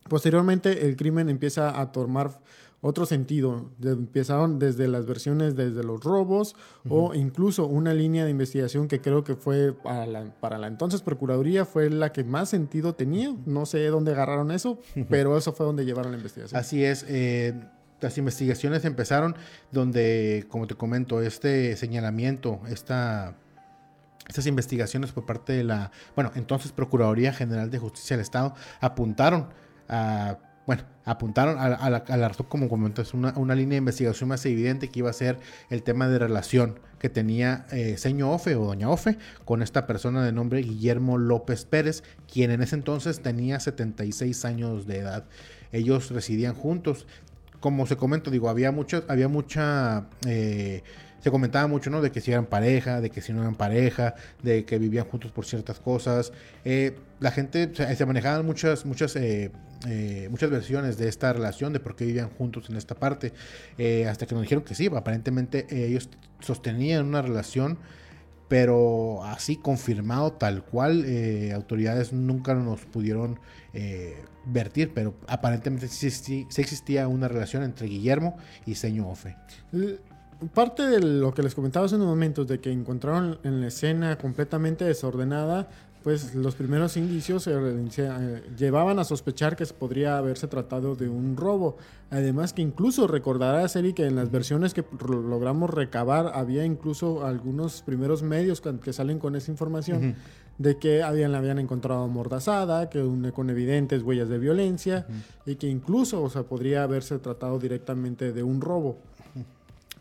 Posteriormente 0.07 0.87
el 0.87 0.95
crimen 0.95 1.29
empieza 1.29 1.79
a 1.79 1.91
tomar 1.91 2.39
otro 2.81 3.05
sentido. 3.05 3.71
Empezaron 3.83 4.59
desde 4.59 4.87
las 4.87 5.05
versiones 5.05 5.55
desde 5.55 5.83
los 5.83 6.03
robos 6.03 6.55
uh 6.85 6.89
-huh. 6.89 7.09
o 7.09 7.13
incluso 7.15 7.65
una 7.65 7.93
línea 7.93 8.25
de 8.25 8.31
investigación 8.31 8.87
que 8.87 9.01
creo 9.01 9.23
que 9.23 9.35
fue 9.35 9.73
para 9.73 10.05
la, 10.05 10.25
para 10.39 10.57
la 10.57 10.67
entonces 10.67 11.01
Procuraduría 11.01 11.65
fue 11.65 11.89
la 11.89 12.11
que 12.11 12.23
más 12.23 12.49
sentido 12.49 12.93
tenía. 12.95 13.35
No 13.45 13.65
sé 13.65 13.85
dónde 13.87 14.11
agarraron 14.11 14.51
eso, 14.51 14.71
uh 14.71 14.99
-huh. 14.99 15.07
pero 15.09 15.37
eso 15.37 15.53
fue 15.53 15.65
donde 15.65 15.85
llevaron 15.85 16.11
la 16.11 16.17
investigación. 16.17 16.59
Así 16.59 16.83
es. 16.83 17.05
Eh, 17.07 17.53
las 17.99 18.17
investigaciones 18.17 18.85
empezaron 18.85 19.35
donde, 19.71 20.45
como 20.49 20.67
te 20.67 20.75
comento, 20.75 21.21
este 21.21 21.75
señalamiento, 21.75 22.61
esta 22.69 23.35
estas 24.27 24.45
investigaciones 24.45 25.13
por 25.13 25.25
parte 25.25 25.53
de 25.53 25.63
la, 25.63 25.91
bueno, 26.15 26.31
entonces 26.35 26.73
Procuraduría 26.73 27.31
General 27.31 27.69
de 27.69 27.79
Justicia 27.79 28.17
del 28.17 28.23
Estado 28.23 28.53
apuntaron 28.81 29.47
a 29.87 30.37
bueno, 30.67 30.83
apuntaron 31.05 31.57
a, 31.57 31.89
la, 31.89 31.97
a 31.97 32.29
como 32.49 32.67
comentas, 32.67 33.13
una, 33.13 33.33
una, 33.37 33.55
línea 33.55 33.75
de 33.75 33.77
investigación 33.77 34.27
más 34.27 34.45
evidente 34.45 34.89
que 34.89 34.99
iba 34.99 35.09
a 35.09 35.13
ser 35.13 35.39
el 35.69 35.81
tema 35.81 36.09
de 36.09 36.19
relación 36.19 36.81
que 36.99 37.07
tenía 37.09 37.65
eh, 37.71 37.95
Seño 37.97 38.33
Ofe 38.33 38.57
o 38.57 38.65
Doña 38.65 38.89
Ofe 38.89 39.17
con 39.45 39.61
esta 39.61 39.87
persona 39.87 40.25
de 40.25 40.33
nombre 40.33 40.61
Guillermo 40.61 41.17
López 41.17 41.63
Pérez, 41.63 42.03
quien 42.31 42.51
en 42.51 42.61
ese 42.61 42.75
entonces 42.75 43.21
tenía 43.21 43.61
76 43.61 44.43
años 44.43 44.87
de 44.87 44.97
edad. 44.97 45.23
Ellos 45.71 46.11
residían 46.11 46.53
juntos. 46.53 47.07
Como 47.61 47.87
se 47.87 47.95
comenta, 47.95 48.29
digo, 48.29 48.49
había 48.49 48.73
mucha, 48.73 49.03
había 49.07 49.29
mucha 49.29 50.09
eh, 50.27 50.83
se 51.27 51.31
comentaba 51.31 51.67
mucho, 51.67 51.89
¿no? 51.89 52.01
De 52.01 52.09
que 52.09 52.21
si 52.21 52.31
eran 52.31 52.45
pareja, 52.45 53.01
de 53.01 53.09
que 53.09 53.19
si 53.19 53.33
no 53.33 53.41
eran 53.41 53.55
pareja, 53.55 54.15
de 54.43 54.63
que 54.63 54.79
vivían 54.79 55.03
juntos 55.03 55.29
por 55.33 55.45
ciertas 55.45 55.77
cosas. 55.77 56.31
Eh, 56.63 56.97
la 57.19 57.31
gente 57.31 57.69
se, 57.73 58.05
manejaban 58.05 58.45
muchas, 58.45 58.85
muchas, 58.85 59.13
eh, 59.17 59.51
eh, 59.85 60.29
muchas 60.31 60.49
versiones 60.49 60.97
de 60.97 61.09
esta 61.09 61.33
relación, 61.33 61.73
de 61.73 61.81
por 61.81 61.97
qué 61.97 62.05
vivían 62.05 62.29
juntos 62.29 62.69
en 62.69 62.77
esta 62.77 62.95
parte, 62.95 63.33
hasta 64.07 64.25
que 64.25 64.35
nos 64.35 64.43
dijeron 64.43 64.63
que 64.63 64.73
sí, 64.73 64.89
aparentemente 64.95 65.67
ellos 65.69 66.07
sostenían 66.39 67.05
una 67.05 67.21
relación, 67.21 67.77
pero 68.47 69.25
así 69.25 69.57
confirmado 69.57 70.31
tal 70.31 70.63
cual, 70.63 71.05
autoridades 71.53 72.13
nunca 72.13 72.53
nos 72.53 72.85
pudieron 72.85 73.37
vertir, 74.45 74.93
pero 74.93 75.13
aparentemente 75.27 75.89
sí, 75.89 76.47
existía 76.55 77.09
una 77.09 77.27
relación 77.27 77.63
entre 77.63 77.87
Guillermo 77.87 78.37
y 78.65 78.75
Seño 78.75 79.09
Ofe 79.09 79.35
parte 80.53 80.83
de 80.83 80.99
lo 80.99 81.33
que 81.33 81.43
les 81.43 81.55
comentaba 81.55 81.85
hace 81.85 81.95
unos 81.95 82.07
momentos, 82.07 82.47
de 82.47 82.59
que 82.59 82.71
encontraron 82.71 83.39
en 83.43 83.61
la 83.61 83.67
escena 83.67 84.17
completamente 84.17 84.85
desordenada, 84.85 85.67
pues 86.03 86.35
los 86.35 86.55
primeros 86.55 86.95
indicios 86.95 87.47
eh, 87.47 87.51
eh, 87.53 88.43
llevaban 88.57 88.97
a 88.97 89.03
sospechar 89.03 89.57
que 89.57 89.65
podría 89.65 90.17
haberse 90.17 90.47
tratado 90.47 90.95
de 90.95 91.09
un 91.09 91.35
robo. 91.35 91.75
Además 92.11 92.53
que 92.53 92.61
incluso 92.61 93.07
recordará 93.07 93.67
Seri 93.67 93.91
que 93.91 94.05
en 94.05 94.15
las 94.15 94.31
versiones 94.31 94.73
que 94.73 94.85
logramos 95.05 95.69
recabar 95.69 96.31
había 96.33 96.63
incluso 96.63 97.25
algunos 97.25 97.81
primeros 97.81 98.23
medios 98.23 98.61
que 98.61 98.93
salen 98.93 99.19
con 99.19 99.35
esa 99.35 99.51
información 99.51 99.97
uh 99.97 100.01
-huh. 100.09 100.15
de 100.59 100.77
que 100.77 101.03
habían, 101.03 101.33
la 101.33 101.39
habían 101.39 101.59
encontrado 101.59 102.03
amordazada, 102.03 102.89
que 102.89 103.03
un, 103.03 103.29
con 103.31 103.49
evidentes 103.49 104.01
huellas 104.03 104.29
de 104.29 104.37
violencia 104.37 105.05
uh 105.09 105.11
-huh. 105.11 105.51
y 105.51 105.55
que 105.55 105.67
incluso 105.67 106.23
o 106.23 106.29
sea, 106.29 106.43
podría 106.43 106.83
haberse 106.83 107.19
tratado 107.19 107.59
directamente 107.59 108.31
de 108.31 108.43
un 108.43 108.61
robo. 108.61 108.99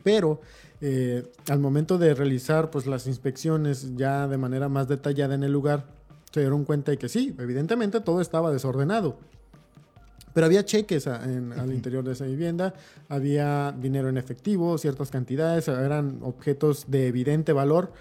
Pero 0.07 0.41
eh, 0.81 1.25
al 1.51 1.59
momento 1.59 1.99
de 1.99 2.15
realizar 2.15 2.71
pues, 2.71 2.87
las 2.87 3.09
inspecciones 3.09 3.97
ya 3.97 4.29
de 4.29 4.39
manera 4.39 4.69
más 4.69 4.87
detallada 4.87 5.35
en 5.35 5.43
el 5.43 5.51
lugar, 5.51 5.87
se 6.31 6.39
dieron 6.39 6.65
cuenta 6.65 6.93
de 6.93 6.97
que 6.97 7.09
sí, 7.09 7.35
evidentemente 7.41 7.99
todo 8.01 8.21
estaba 8.21 8.53
desordenado. 8.53 9.19
Pero 10.33 10.47
había 10.47 10.65
cheques 10.65 11.09
al 11.09 11.73
interior 11.73 12.05
de 12.05 12.13
esa 12.13 12.25
vivienda, 12.25 12.73
había 13.09 13.75
dinero 13.77 14.09
en 14.09 14.17
efectivo, 14.17 14.79
ciertas 14.79 15.11
cantidades, 15.11 15.67
eran 15.67 16.21
objetos 16.23 16.85
de 16.89 17.09
evidente 17.09 17.53
valor 17.53 17.93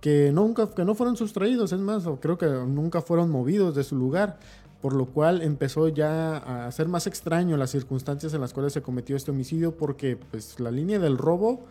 que 0.00 0.32
nunca 0.32 0.68
que 0.74 0.84
no 0.84 0.96
fueron 0.96 1.16
sustraídos, 1.16 1.72
es 1.72 1.78
más, 1.78 2.02
creo 2.20 2.38
que 2.38 2.46
nunca 2.46 3.02
fueron 3.02 3.30
movidos 3.30 3.76
de 3.76 3.84
su 3.84 3.94
lugar, 3.94 4.40
por 4.86 4.94
lo 4.94 5.06
cual 5.06 5.42
empezó 5.42 5.88
ya 5.88 6.36
a 6.36 6.70
ser 6.70 6.86
más 6.86 7.08
extraño 7.08 7.56
las 7.56 7.70
circunstancias 7.70 8.32
en 8.34 8.40
las 8.40 8.52
cuales 8.52 8.72
se 8.72 8.82
cometió 8.82 9.16
este 9.16 9.32
homicidio 9.32 9.76
porque 9.76 10.16
pues 10.16 10.60
la 10.60 10.70
línea 10.70 11.00
del 11.00 11.18
robo 11.18 11.64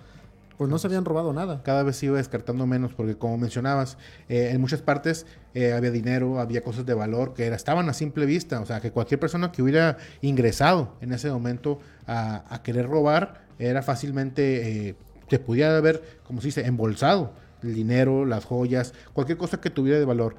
pues 0.57 0.69
no 0.69 0.77
se 0.79 0.87
habían 0.87 1.05
robado 1.05 1.31
nada. 1.31 1.63
Cada 1.63 1.83
vez 1.83 2.03
iba 2.03 2.17
descartando 2.17 2.67
menos, 2.67 2.91
porque 2.93 3.15
como 3.15 3.37
mencionabas, 3.37 3.97
eh, 4.27 4.49
en 4.51 4.59
muchas 4.59 4.81
partes 4.81 5.27
eh, 5.53 5.71
había 5.71 5.91
dinero, 5.91 6.41
había 6.41 6.61
cosas 6.61 6.85
de 6.85 6.93
valor 6.93 7.33
que 7.33 7.47
estaban 7.47 7.87
a 7.87 7.93
simple 7.93 8.25
vista. 8.25 8.59
O 8.59 8.65
sea, 8.65 8.81
que 8.81 8.91
cualquier 8.91 9.21
persona 9.21 9.49
que 9.49 9.61
hubiera 9.61 9.95
ingresado 10.19 10.91
en 10.99 11.13
ese 11.13 11.31
momento 11.31 11.79
a, 12.07 12.59
querer 12.65 12.85
robar, 12.85 13.45
era 13.59 13.81
fácilmente, 13.81 14.89
eh, 14.89 14.95
se 15.29 15.39
pudiera 15.39 15.77
haber, 15.77 16.03
como 16.27 16.41
se 16.41 16.47
dice, 16.49 16.65
embolsado 16.65 17.31
el 17.63 17.73
dinero, 17.73 18.25
las 18.25 18.43
joyas, 18.43 18.93
cualquier 19.13 19.37
cosa 19.37 19.61
que 19.61 19.69
tuviera 19.69 19.99
de 19.99 20.05
valor. 20.05 20.35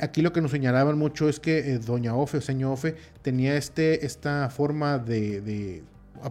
Aquí 0.00 0.22
lo 0.22 0.32
que 0.32 0.40
nos 0.40 0.50
señalaban 0.50 0.98
mucho 0.98 1.28
es 1.28 1.40
que 1.40 1.78
Doña 1.78 2.14
Ofe 2.14 2.38
o 2.38 2.40
Señor 2.40 2.72
Ofe 2.72 2.96
tenía 3.22 3.56
este, 3.56 4.06
esta 4.06 4.48
forma 4.50 4.98
de, 4.98 5.40
de 5.40 5.84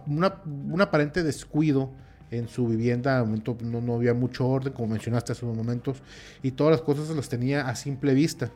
un 0.06 0.80
aparente 0.80 1.22
descuido 1.22 1.90
en 2.30 2.48
su 2.48 2.66
vivienda, 2.66 3.24
momento 3.24 3.56
no, 3.62 3.94
había 3.94 4.14
mucho 4.14 4.46
orden, 4.46 4.72
como 4.72 4.88
mencionaste 4.88 5.32
hace 5.32 5.44
unos 5.44 5.56
momentos, 5.56 6.02
y 6.42 6.52
todas 6.52 6.72
las 6.72 6.82
cosas 6.82 7.08
las 7.14 7.28
tenía 7.28 7.68
a 7.68 7.74
simple 7.74 8.14
vista. 8.14 8.50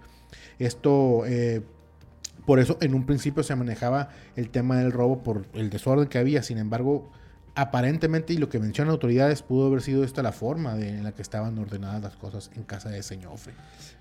Esto, 0.58 1.24
eh, 1.26 1.62
por 2.46 2.58
eso 2.58 2.76
en 2.80 2.94
un 2.94 3.06
principio 3.06 3.42
se 3.42 3.56
manejaba 3.56 4.10
el 4.36 4.50
tema 4.50 4.78
del 4.78 4.92
robo 4.92 5.22
por 5.22 5.46
el 5.54 5.70
desorden 5.70 6.08
que 6.08 6.18
había, 6.18 6.42
sin 6.42 6.58
embargo, 6.58 7.10
aparentemente, 7.54 8.32
y 8.32 8.38
lo 8.38 8.48
que 8.48 8.58
mencionan 8.58 8.92
autoridades, 8.92 9.42
pudo 9.42 9.66
haber 9.66 9.82
sido 9.82 10.04
esta 10.04 10.22
la 10.22 10.32
forma 10.32 10.74
de, 10.74 10.88
en 10.88 11.04
la 11.04 11.12
que 11.12 11.22
estaban 11.22 11.58
ordenadas 11.58 12.02
las 12.02 12.16
cosas 12.16 12.50
en 12.54 12.62
casa 12.62 12.88
de 12.88 13.02
Señofe. 13.02 13.50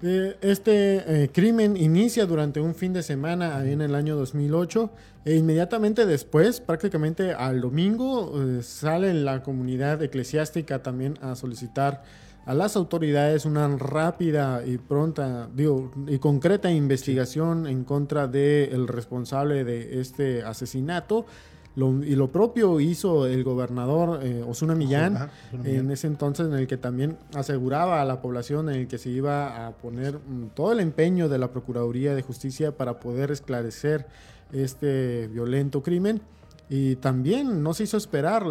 Eh, 0.02 0.38
este 0.42 1.24
eh, 1.24 1.30
crimen 1.32 1.76
inicia 1.76 2.26
durante 2.26 2.62
un 2.62 2.76
fin 2.76 2.94
de 2.94 3.04
semana 3.04 3.58
ahí 3.58 3.74
en 3.74 3.82
el 3.82 3.94
año 3.94 4.16
2008 4.16 4.90
e 5.26 5.36
inmediatamente 5.36 6.06
después, 6.06 6.62
prácticamente 6.62 7.34
al 7.34 7.62
domingo, 7.62 8.34
eh, 8.42 8.64
sale 8.64 9.14
la 9.14 9.44
comunidad 9.44 10.02
eclesiástica 10.02 10.82
también 10.82 11.20
a 11.22 11.36
solicitar 11.36 12.04
a 12.46 12.54
las 12.54 12.76
autoridades 12.76 13.46
una 13.46 13.68
rápida 13.78 14.64
y 14.66 14.78
pronta 14.78 15.48
digo, 15.54 15.92
y 16.08 16.18
concreta 16.18 16.72
investigación 16.72 17.68
en 17.68 17.84
contra 17.84 18.28
del 18.28 18.88
responsable 18.88 19.64
de 19.64 20.02
este 20.02 20.42
asesinato 20.42 21.28
y 21.76 22.16
lo 22.16 22.32
propio 22.32 22.80
hizo 22.82 23.26
el 23.26 23.44
gobernador 23.44 24.20
eh, 24.24 24.44
Osuna 24.46 24.76
Millán, 24.76 25.30
en 25.64 25.90
ese 25.90 26.08
entonces 26.08 26.48
en 26.48 26.54
el 26.54 26.68
que 26.68 26.78
también 26.78 27.18
aseguraba 27.34 28.02
a 28.02 28.06
la 28.06 28.22
población 28.22 28.70
en 28.70 28.76
el 28.76 28.88
que 28.88 28.98
se 28.98 29.10
iba 29.10 29.68
a 29.68 29.72
poner 29.72 30.16
mm, 30.16 30.50
todo 30.54 30.74
el 30.74 30.82
empeño 30.82 31.30
de 31.30 31.38
la 31.38 31.52
Procuraduría 31.52 32.14
de 32.14 32.22
Justicia 32.24 32.76
para 32.76 33.00
poder 33.00 33.32
esclarecer 33.32 34.06
este 34.52 35.28
violento 35.28 35.82
crimen. 35.82 36.22
Y 36.70 36.96
también 36.98 37.64
no 37.64 37.74
se 37.74 37.84
hizo 37.84 37.98
esperar 37.98 38.46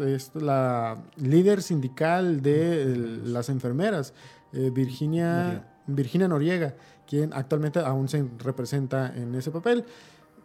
es, 0.00 0.34
la 0.34 0.98
líder 1.16 1.62
sindical 1.62 2.42
de 2.42 3.20
las 3.24 3.48
enfermeras, 3.48 4.12
eh, 4.52 4.70
Virginia, 4.72 5.66
Virginia 5.86 6.28
Noriega, 6.28 6.74
quien 7.06 7.32
actualmente 7.32 7.78
aún 7.78 8.08
se 8.08 8.24
representa 8.38 9.14
en 9.16 9.34
ese 9.34 9.50
papel. 9.50 9.84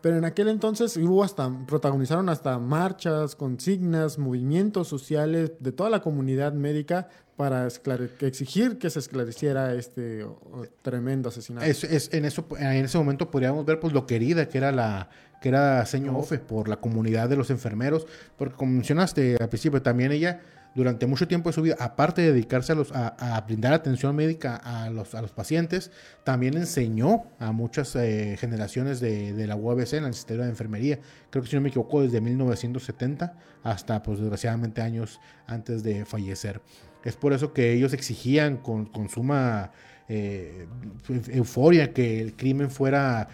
Pero 0.01 0.18
en 0.18 0.25
aquel 0.25 0.48
entonces 0.48 0.96
hubo 0.98 1.24
hasta, 1.24 1.51
protagonizaron 1.68 2.29
hasta 2.29 2.58
marchas, 2.58 3.36
consignas, 3.36 4.18
movimientos 4.18 4.88
sociales 4.88 5.51
de 5.60 5.72
toda 5.72 5.89
la 5.89 6.01
comunidad 6.01 6.53
médica 6.53 7.10
para 7.36 7.68
exigir 8.22 8.77
que 8.77 8.89
se 8.89 9.00
esclareciera 9.00 9.74
este 9.74 10.25
tremendo 10.82 11.29
asesinato. 11.29 11.65
Es, 11.65 12.13
en, 12.13 12.25
eso, 12.25 12.46
en 12.58 12.86
ese 12.86 12.98
momento 12.98 13.32
podríamos 13.32 13.65
ver 13.65 13.79
pues 13.79 13.94
lo 13.94 14.06
querida 14.06 14.48
que 14.48 14.58
era 14.58 14.72
la 14.72 15.10
que 15.41 15.50
era 15.50 15.86
Señor 15.86 16.15
Ofe 16.18 16.38
por 16.39 16.68
la 16.68 16.77
comunidad 16.77 17.29
de 17.29 17.38
los 17.38 17.50
enfermeros, 17.50 18.06
porque 18.38 18.56
como 18.56 18.74
mencionaste 18.74 19.38
al 19.39 19.48
principio, 19.48 19.82
también 19.82 20.12
ella 20.12 20.41
durante 20.76 21.08
mucho 21.08 21.28
tiempo 21.28 21.50
de 21.50 21.54
su 21.54 21.62
vida, 21.62 21.76
aparte 21.80 22.22
de 22.22 22.32
dedicarse 22.32 22.72
a, 22.72 22.76
los, 22.76 22.94
brindar 23.46 23.74
atención 23.74 24.16
médica 24.16 24.56
a 24.56 24.90
los, 24.90 25.10
pacientes, 25.36 25.92
también 26.24 26.56
enseñó 26.58 27.24
a 27.40 27.52
muchas 27.52 27.96
eh, 27.96 28.38
generaciones 28.40 29.00
de, 29.00 29.48
la 29.48 29.56
UABC 29.56 29.94
en 29.94 30.06
el 30.06 30.14
sistema 30.14 30.44
de 30.44 30.50
enfermería. 30.50 31.00
Creo 31.30 31.44
que 31.44 31.50
si 31.50 31.56
no 31.56 31.62
me 31.62 31.70
equivoco, 31.70 32.02
desde 32.02 32.22
1970 32.22 33.34
hasta, 33.64 34.04
pues 34.04 34.20
desgraciadamente, 34.20 34.82
años 34.82 35.20
antes 35.48 35.84
de 35.84 36.06
fallecer. 36.06 36.62
Es 37.04 37.16
por 37.16 37.34
eso 37.34 37.54
que 37.54 37.74
ellos 37.74 37.94
exigían 37.94 38.58
con, 38.58 38.90
suma 39.10 39.72
eh, 40.08 40.68
euforia 41.30 41.94
que 41.94 42.22
el 42.22 42.36
crimen 42.36 42.70
fuera 42.70 43.28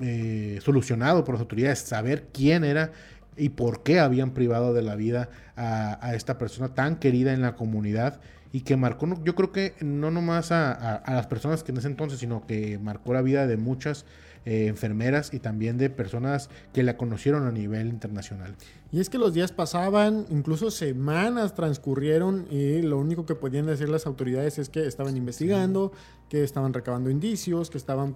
eh, 0.00 0.58
solucionado 0.60 1.22
por 1.22 1.36
las 1.36 1.42
autoridades, 1.42 1.78
saber 1.78 2.26
quién 2.32 2.64
era 2.64 2.90
y 3.36 3.50
por 3.50 3.82
qué 3.82 4.00
habían 4.00 4.30
privado 4.30 4.74
de 4.74 4.82
la 4.82 4.96
vida 4.96 5.28
a, 5.56 6.14
esta 6.14 6.38
persona 6.38 6.74
tan 6.74 6.96
querida 6.96 7.32
en 7.32 7.42
la 7.42 7.54
comunidad 7.54 8.20
y 8.54 8.60
que 8.60 8.76
marcó, 8.76 9.08
yo 9.24 9.34
creo 9.34 9.50
que 9.50 9.74
no 9.80 10.12
nomás 10.12 10.52
a, 10.52 11.02
las 11.08 11.26
personas 11.26 11.64
que 11.64 11.72
en 11.72 11.78
ese 11.78 11.88
entonces, 11.88 12.20
sino 12.20 12.46
que 12.46 12.78
marcó 12.78 13.12
la 13.12 13.20
vida 13.20 13.48
de 13.48 13.56
muchas 13.56 14.04
eh, 14.44 14.68
enfermeras 14.68 15.34
y 15.34 15.40
también 15.40 15.76
de 15.76 15.90
personas 15.90 16.50
que 16.72 16.84
la 16.84 16.96
conocieron 16.96 17.48
a 17.48 17.50
nivel 17.50 17.88
internacional. 17.88 18.54
Y 18.92 19.00
es 19.00 19.10
que 19.10 19.18
los 19.18 19.34
días 19.34 19.50
pasaban, 19.50 20.26
incluso 20.30 20.70
semanas 20.70 21.54
transcurrieron 21.54 22.46
y 22.48 22.80
lo 22.82 22.96
único 22.96 23.26
que 23.26 23.34
podían 23.34 23.66
decir 23.66 23.88
las 23.88 24.06
autoridades 24.06 24.60
es 24.60 24.68
que 24.68 24.86
estaban 24.86 25.16
investigando, 25.16 25.90
que 26.28 26.44
estaban 26.44 26.72
recabando 26.72 27.10
indicios, 27.10 27.70
que 27.70 27.78
estaban 27.78 28.14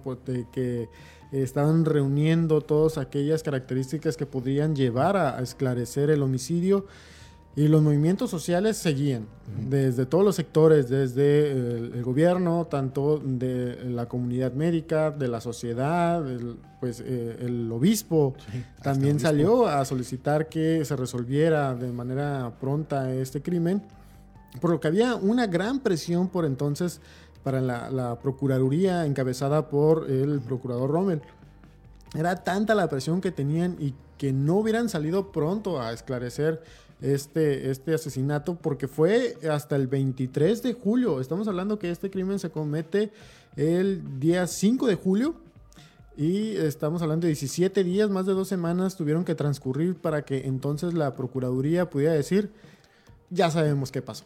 que 0.53 0.87
estaban 1.33 1.83
reuniendo 1.83 2.61
todas 2.61 2.97
aquellas 2.97 3.43
características 3.43 4.15
que 4.15 4.25
podrían 4.25 4.73
llevar 4.73 5.17
a, 5.17 5.41
esclarecer 5.41 6.09
el 6.09 6.23
homicidio. 6.23 6.85
Y 7.59 7.67
los 7.67 7.81
movimientos 7.81 8.29
sociales 8.29 8.77
seguían, 8.77 9.27
desde 9.69 10.05
todos 10.05 10.23
los 10.23 10.37
sectores, 10.37 10.87
desde 10.87 11.51
el, 11.51 12.03
gobierno, 12.05 12.67
tanto 12.67 13.21
de 13.21 13.83
la 13.83 14.05
comunidad 14.07 14.53
médica, 14.53 15.11
de 15.11 15.27
la 15.27 15.41
sociedad, 15.41 16.25
el, 16.25 16.55
pues 16.79 17.03
eh, 17.05 17.35
el 17.41 17.69
obispo. 17.69 18.33
También 18.81 19.19
salió 19.19 19.67
a 19.67 19.83
solicitar 19.83 20.47
que 20.47 20.85
se 20.85 20.95
resolviera 20.95 21.75
de 21.75 21.91
manera 21.91 22.53
pronta 22.61 23.13
este 23.13 23.41
crimen, 23.41 23.83
por 24.61 24.71
lo 24.71 24.79
que 24.79 24.87
había 24.87 25.15
una 25.15 25.45
gran 25.45 25.81
presión 25.81 26.29
por 26.29 26.45
entonces 26.45 27.01
para 27.43 27.59
la, 27.59 28.19
Procuraduría 28.21 29.05
encabezada 29.05 29.67
por 29.67 30.09
el 30.09 30.39
procurador 30.39 30.91
Rommel. 30.91 31.21
Era 32.15 32.37
tanta 32.37 32.73
la 32.73 32.87
presión 32.87 33.19
que 33.19 33.33
tenían 33.33 33.75
y 33.81 33.95
que 34.17 34.31
no 34.31 34.55
hubieran 34.55 34.87
salido 34.87 35.33
pronto 35.33 35.81
a 35.81 35.91
esclarecer 35.91 36.63
este, 37.01 37.71
este 37.71 37.93
asesinato 37.93 38.55
porque 38.55 38.87
fue 38.87 39.37
hasta 39.49 39.75
el 39.75 39.87
23 39.87 40.63
de 40.63 40.73
julio. 40.73 41.21
Estamos 41.21 41.47
hablando 41.47 41.79
que 41.79 41.91
este 41.91 42.09
crimen 42.09 42.39
se 42.39 42.49
comete 42.49 43.11
el 43.55 44.19
día 44.19 44.47
5 44.47 44.87
de 44.87 44.95
julio 44.95 45.35
y 46.17 46.57
estamos 46.57 47.01
hablando 47.01 47.27
de 47.27 47.29
17 47.29 47.81
días, 47.85 48.09
más 48.09 48.25
de 48.25 48.33
dos 48.33 48.49
semanas 48.49 48.97
tuvieron 48.97 49.23
que 49.23 49.35
transcurrir 49.35 49.95
para 49.95 50.23
que 50.23 50.47
entonces 50.47 50.93
la 50.93 51.15
Procuraduría 51.15 51.89
pudiera 51.89 52.11
decir, 52.11 52.51
ya 53.29 53.49
sabemos 53.49 53.89
qué 53.89 54.01
pasó. 54.01 54.25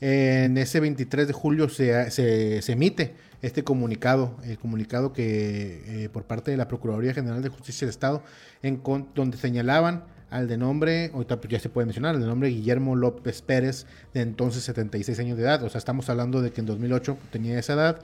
En 0.00 0.58
ese 0.58 0.80
23 0.80 1.28
de 1.28 1.32
julio 1.32 1.68
se, 1.68 2.10
se, 2.10 2.72
emite 2.72 3.14
este 3.42 3.62
comunicado, 3.62 4.34
el 4.42 4.58
comunicado 4.58 5.12
que 5.12 6.04
eh, 6.04 6.08
por 6.08 6.24
parte 6.24 6.50
de 6.50 6.56
la 6.56 6.66
Procuraduría 6.66 7.14
General 7.14 7.42
de 7.42 7.48
Justicia 7.48 7.86
del 7.86 7.90
Estado, 7.90 8.24
en 8.62 8.82
donde 9.14 9.36
señalaban 9.36 10.04
al 10.30 10.48
de 10.48 10.56
nombre, 10.56 11.10
ahorita 11.12 11.40
pues 11.40 11.50
ya 11.50 11.60
se 11.60 11.68
puede 11.68 11.86
mencionar, 11.86 12.14
al 12.14 12.20
de 12.20 12.26
nombre 12.26 12.48
Guillermo 12.48 12.96
López 12.96 13.42
Pérez, 13.42 13.86
de 14.14 14.22
entonces 14.22 14.62
76 14.64 15.18
años 15.20 15.36
de 15.36 15.44
edad. 15.44 15.62
O 15.62 15.68
sea, 15.68 15.78
estamos 15.78 16.08
hablando 16.08 16.40
de 16.40 16.52
que 16.52 16.60
en 16.60 16.66
2008 16.66 17.18
tenía 17.30 17.58
esa 17.58 17.74
edad. 17.74 18.02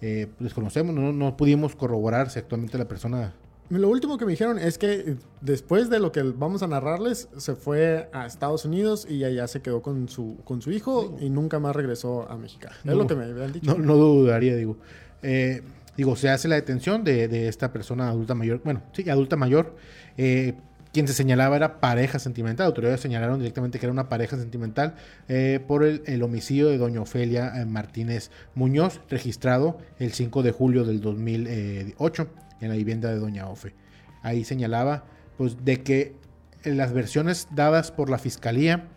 Eh, 0.00 0.28
desconocemos, 0.38 0.94
no, 0.94 1.12
no 1.12 1.36
pudimos 1.36 1.74
corroborar 1.74 2.30
si 2.30 2.38
actualmente 2.38 2.78
la 2.78 2.86
persona 2.86 3.32
lo 3.70 3.90
último 3.90 4.16
que 4.16 4.24
me 4.24 4.30
dijeron 4.30 4.58
es 4.58 4.78
que 4.78 4.92
eh, 4.92 5.16
después 5.42 5.90
de 5.90 6.00
lo 6.00 6.10
que 6.10 6.22
vamos 6.22 6.62
a 6.62 6.66
narrarles, 6.66 7.28
se 7.36 7.54
fue 7.54 8.08
a 8.12 8.26
Estados 8.26 8.64
Unidos 8.64 9.06
y 9.08 9.24
allá 9.24 9.46
se 9.46 9.60
quedó 9.60 9.82
con 9.82 10.08
su, 10.08 10.38
con 10.44 10.62
su 10.62 10.70
hijo 10.72 11.16
y 11.20 11.28
nunca 11.28 11.58
más 11.58 11.76
regresó 11.76 12.30
a 12.30 12.38
México. 12.38 12.68
es 12.84 12.94
lo 12.94 13.06
que 13.06 13.14
me 13.14 13.24
habían 13.24 13.52
dicho. 13.52 13.76
No, 13.76 13.96
dudaría, 13.96 14.56
digo. 14.56 14.78
Eh, 15.22 15.62
digo, 15.96 16.16
se 16.16 16.30
hace 16.30 16.48
la 16.48 16.54
detención 16.54 17.04
de, 17.04 17.48
esta 17.48 17.70
persona 17.72 18.08
adulta 18.08 18.34
mayor, 18.34 18.62
bueno, 18.64 18.82
sí, 18.92 19.08
adulta 19.10 19.36
mayor. 19.36 19.76
Eh, 20.16 20.54
quien 20.92 21.06
se 21.06 21.14
señalaba 21.14 21.56
era 21.56 21.80
pareja 21.80 22.18
sentimental. 22.18 22.66
Autoridades 22.66 23.00
señalaron 23.00 23.38
directamente 23.38 23.78
que 23.78 23.86
era 23.86 23.92
una 23.92 24.08
pareja 24.08 24.36
sentimental 24.36 24.94
eh, 25.28 25.60
por 25.66 25.84
el, 25.84 26.22
homicidio 26.22 26.68
de 26.68 26.78
doña 26.78 27.00
Ofelia 27.00 27.52
eh, 27.56 27.66
Martínez 27.66 28.30
Muñoz, 28.54 29.00
registrado 29.08 29.78
el 29.98 30.12
5 30.12 30.42
de 30.42 30.52
julio 30.52 30.84
del 30.84 31.00
2008 31.00 32.28
en 32.60 32.68
la 32.68 32.74
vivienda 32.74 33.10
de 33.10 33.18
doña 33.18 33.48
Ofe. 33.48 33.74
Ahí 34.22 34.44
señalaba 34.44 35.04
pues, 35.36 35.64
de 35.64 35.82
que 35.82 36.16
las 36.64 36.92
versiones 36.92 37.48
dadas 37.54 37.92
por 37.92 38.10
la 38.10 38.18
fiscalía 38.18 38.88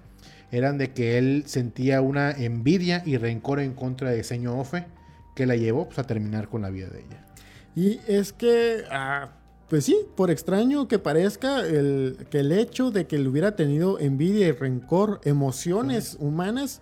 eran 0.52 0.78
de 0.78 0.92
que 0.92 1.18
él 1.18 1.44
sentía 1.46 2.02
una 2.02 2.32
envidia 2.32 3.04
y 3.06 3.18
rencor 3.18 3.60
en 3.60 3.74
contra 3.74 4.12
de 4.12 4.24
señor 4.24 4.60
Ofe 4.60 4.86
que 5.36 5.46
la 5.46 5.56
llevó 5.56 5.86
pues, 5.86 6.00
a 6.00 6.04
terminar 6.04 6.50
con 6.50 6.62
la 6.62 6.70
vida 6.70 6.88
de 6.88 7.00
ella. 7.00 7.26
Y 7.76 8.00
es 8.08 8.34
que... 8.34 8.84
Ah, 8.92 9.30
pues 9.72 9.86
sí, 9.86 9.98
por 10.18 10.30
extraño 10.30 10.90
que 10.90 11.00
parezca, 11.00 11.66
el, 11.66 12.28
que 12.30 12.42
el 12.42 12.51
hecho 12.51 12.92
de 12.92 13.08
que 13.08 13.16
él 13.16 13.25
hubiera 13.25 13.56
tenido 13.56 14.00
envidia 14.00 14.50
y 14.50 14.51
rencor, 14.51 15.22
emociones 15.24 16.18
humanas, 16.20 16.82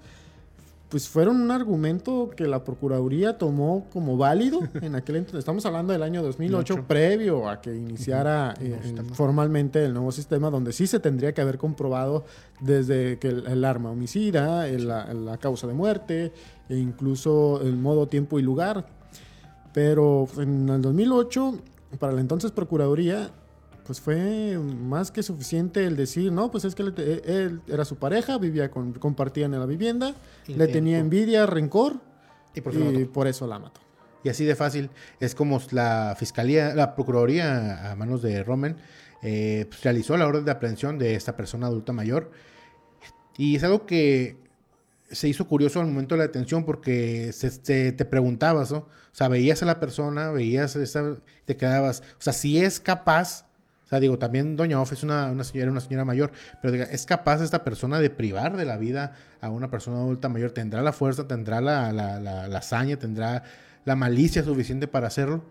pues 0.90 1.08
fueron 1.08 1.40
un 1.40 1.52
argumento 1.52 2.32
que 2.36 2.48
la 2.48 2.64
Procuraduría 2.64 3.38
tomó 3.38 3.86
como 3.94 4.18
válido 4.18 4.62
en 4.82 4.96
aquel 4.96 5.18
entonces. 5.18 5.38
Estamos 5.38 5.68
hablando 5.68 5.94
del 5.94 6.02
año 6.02 6.24
2008, 6.24 6.86
previo 6.88 7.48
a 7.48 7.62
que 7.62 7.76
iniciara 7.76 8.56
eh, 8.60 8.80
formalmente 9.14 9.86
el 9.86 9.94
nuevo 9.94 10.12
sistema, 10.12 10.50
donde 10.50 10.74
sí 10.74 10.88
se 10.88 11.00
tendría 11.00 11.32
que 11.32 11.42
haber 11.42 11.60
comprobado 11.60 12.26
desde 12.60 13.20
que 13.20 13.28
el, 13.28 13.66
arma 13.66 13.92
homicida, 13.92 14.66
la, 14.66 15.14
la, 15.14 15.38
causa 15.38 15.68
de 15.68 15.76
muerte, 15.76 16.34
e 16.68 16.76
incluso 16.76 17.62
el 17.62 17.76
modo, 17.78 18.08
tiempo 18.08 18.40
y 18.40 18.42
lugar. 18.42 18.88
Pero 19.74 20.28
en 20.40 20.68
el 20.70 20.82
2008 20.82 21.60
para 21.98 22.14
la 22.14 22.22
entonces 22.22 22.52
Procuraduría, 22.52 23.32
pues 23.86 24.00
fue 24.00 24.58
más 24.58 25.12
que 25.12 25.24
suficiente 25.24 25.86
el 25.86 25.96
decir, 25.96 26.32
no, 26.32 26.52
pues 26.52 26.64
es 26.66 26.76
que 26.76 26.84
él, 26.84 27.62
era 27.68 27.86
su 27.86 27.96
pareja, 27.96 28.38
vivía 28.38 28.70
con, 28.70 28.94
compartían 28.94 29.54
en 29.54 29.60
la 29.60 29.66
vivienda, 29.66 30.14
le 30.48 30.68
tenía 30.68 31.00
envidia, 31.00 31.46
rencor, 31.46 31.96
y, 32.54 32.62
por, 33.06 33.28
eso 33.28 33.48
la 33.48 33.60
mató. 33.60 33.82
Y 34.24 34.30
así 34.30 34.46
de 34.46 34.56
fácil, 34.56 34.90
es 35.20 35.34
como 35.34 35.62
la 35.72 36.16
fiscalía, 36.20 36.76
la 36.76 36.94
Procuraduría 36.94 37.92
a 37.92 37.96
manos 37.96 38.22
de 38.22 38.44
Romen, 38.44 38.76
eh, 39.22 39.66
pues, 39.68 39.84
realizó 39.84 40.18
la 40.18 40.28
orden 40.28 40.46
de 40.46 40.52
aprehensión 40.52 41.00
de 41.00 41.16
esta 41.16 41.36
persona 41.36 41.68
adulta 41.68 41.94
mayor. 41.94 42.32
Y 43.38 43.56
es 43.56 43.64
algo 43.64 43.86
que 43.86 44.38
se 45.12 45.28
hizo 45.28 45.48
curioso 45.48 45.80
al 45.80 45.88
momento 45.88 46.16
de 46.16 46.20
la 46.20 46.28
detención 46.28 46.66
porque 46.66 47.32
se, 47.34 47.92
te 47.92 48.06
preguntabas. 48.06 48.72
O 48.72 48.88
sea, 49.12 49.28
veías 49.28 49.62
a 49.64 49.66
la 49.66 49.80
persona, 49.80 50.32
veías, 50.32 50.78
te 51.46 51.58
quedabas, 51.58 52.02
o 52.18 52.22
sea, 52.22 52.34
si 52.34 52.64
es 52.64 52.80
capaz, 52.80 53.46
o 53.86 53.90
sea, 53.90 54.00
digo, 54.00 54.20
también 54.20 54.56
Doña 54.56 54.80
Off 54.80 54.94
es 54.94 55.04
una, 55.04 55.32
una 55.32 55.44
señora, 55.44 55.72
una 55.72 55.82
señora 55.82 56.06
mayor, 56.06 56.32
pero 56.62 56.84
es 56.84 57.06
capaz 57.06 57.42
esta 57.42 57.64
persona 57.64 58.00
de 58.00 58.10
privar 58.10 58.56
de 58.56 58.66
la 58.66 58.78
vida 58.78 59.16
a 59.42 59.50
una 59.50 59.72
persona 59.72 59.98
adulta 59.98 60.30
mayor, 60.30 60.52
tendrá 60.52 60.82
la 60.82 60.94
fuerza, 60.94 61.28
tendrá 61.28 61.60
la, 61.60 61.92
la, 61.92 62.20
la, 62.20 62.48
la 62.48 62.58
hazaña, 62.60 62.98
tendrá 62.98 63.44
la 63.86 63.96
malicia 63.96 64.44
suficiente 64.44 64.88
para 64.88 65.08
hacerlo. 65.08 65.44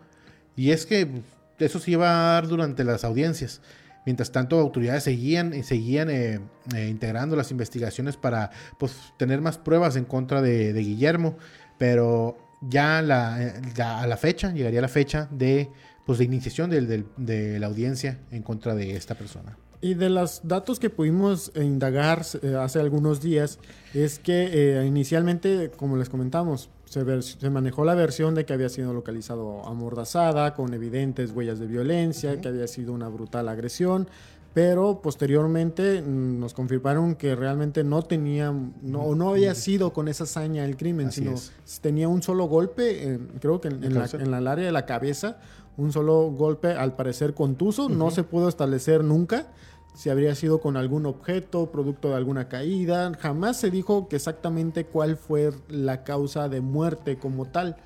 Y 0.54 0.70
es 0.70 0.86
que 0.86 1.22
eso 1.58 1.78
se 1.80 1.90
iba 1.92 2.08
a 2.08 2.32
dar 2.34 2.48
durante 2.48 2.84
las 2.84 3.04
audiencias. 3.04 3.60
Mientras 4.08 4.32
tanto, 4.32 4.58
autoridades 4.58 5.04
seguían, 5.04 5.52
y 5.52 5.62
seguían 5.62 6.08
eh, 6.08 6.40
eh, 6.74 6.88
integrando 6.88 7.36
las 7.36 7.50
investigaciones 7.50 8.16
para 8.16 8.50
pues, 8.78 9.12
tener 9.18 9.42
más 9.42 9.58
pruebas 9.58 9.96
en 9.96 10.06
contra 10.06 10.40
de, 10.40 10.72
Guillermo, 10.72 11.36
pero 11.76 12.38
ya 12.62 13.02
la, 13.02 13.52
a 13.76 14.06
la 14.06 14.16
fecha, 14.16 14.50
llegaría 14.54 14.80
la 14.80 14.88
fecha 14.88 15.28
de, 15.30 15.68
pues, 16.06 16.18
de 16.20 16.24
iniciación 16.24 16.70
de 16.70 17.58
la 17.60 17.66
audiencia 17.66 18.18
en 18.30 18.42
contra 18.42 18.74
de 18.74 18.96
esta 18.96 19.14
persona. 19.14 19.58
Y 19.82 19.92
de 19.92 20.08
los 20.08 20.40
datos 20.42 20.80
que 20.80 20.88
pudimos 20.88 21.52
indagar 21.54 22.24
eh, 22.40 22.54
hace 22.58 22.80
algunos 22.80 23.20
días, 23.20 23.58
es 23.92 24.18
que 24.18 24.84
inicialmente, 24.86 25.70
como 25.76 25.98
les 25.98 26.08
comentamos, 26.08 26.70
se, 26.88 27.50
manejó 27.50 27.84
la 27.84 27.94
versión 27.94 28.34
de 28.34 28.44
que 28.44 28.52
había 28.52 28.68
sido 28.68 28.92
localizado 28.92 29.66
amordazada, 29.66 30.54
con 30.54 30.72
evidentes 30.74 31.32
huellas 31.32 31.58
de 31.58 31.66
violencia, 31.66 32.40
que 32.40 32.48
había 32.48 32.66
sido 32.66 32.92
una 32.92 33.08
brutal 33.08 33.48
agresión, 33.48 34.08
pero 34.54 35.00
posteriormente 35.02 36.02
mm, 36.02 36.40
nos 36.40 36.54
confirmaron 36.54 37.14
que 37.14 37.36
realmente 37.36 37.84
no 37.84 38.02
tenía, 38.02 38.52
no, 38.82 39.14
no 39.14 39.30
había 39.30 39.54
sido 39.54 39.92
con 39.92 40.08
esa 40.08 40.24
hazaña 40.24 40.64
el 40.64 40.76
crimen, 40.76 41.12
sino 41.12 41.34
tenía 41.80 42.08
un 42.08 42.22
solo 42.22 42.44
golpe, 42.46 43.14
eh, 43.14 43.18
creo 43.40 43.60
que 43.60 43.68
en, 43.68 43.94
la, 43.94 44.08
en, 44.12 44.34
área 44.48 44.64
de 44.66 44.72
la 44.72 44.86
cabeza, 44.86 45.38
un 45.76 45.92
solo 45.92 46.30
golpe 46.30 46.72
al 46.72 46.96
parecer 46.96 47.34
contuso, 47.34 47.88
no 47.88 48.10
se 48.10 48.24
pudo 48.24 48.48
establecer 48.48 49.04
nunca 49.04 49.46
si 49.94 50.10
habría 50.10 50.34
sido 50.34 50.60
con 50.60 50.76
algún 50.76 51.06
objeto, 51.06 51.70
producto 51.70 52.10
de 52.10 52.16
alguna 52.16 52.48
caída. 52.48 53.12
Jamás 53.18 53.58
se 53.58 53.70
dijo 53.70 54.08
que 54.08 54.16
exactamente 54.16 54.84
cuál 54.84 55.16
fue 55.16 55.52
la 55.68 56.04
causa 56.04 56.48
de 56.48 56.60
muerte 56.60 57.18
como 57.18 57.46
tal. 57.46 57.76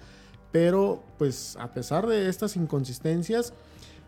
Pero, 0.51 1.03
pues, 1.19 1.57
a 1.59 1.73
pesar 1.73 2.07
de 2.07 2.29
estas 2.29 2.57
inconsistencias, 2.57 3.55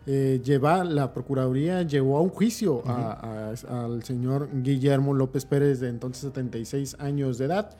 eh, 0.05 0.39
lleva, 0.43 0.83
la 0.83 1.13
Procuraduría 1.13 1.81
llevó 1.81 2.17
a 2.17 2.21
un 2.21 2.29
juicio 2.29 2.83
al 2.85 4.03
señor 4.03 4.49
Guillermo 4.61 5.15
López 5.15 5.45
Pérez, 5.45 5.79
de 5.79 5.89
entonces 5.89 6.21
76 6.21 6.97
años 6.99 7.39
de 7.39 7.45
edad 7.45 7.75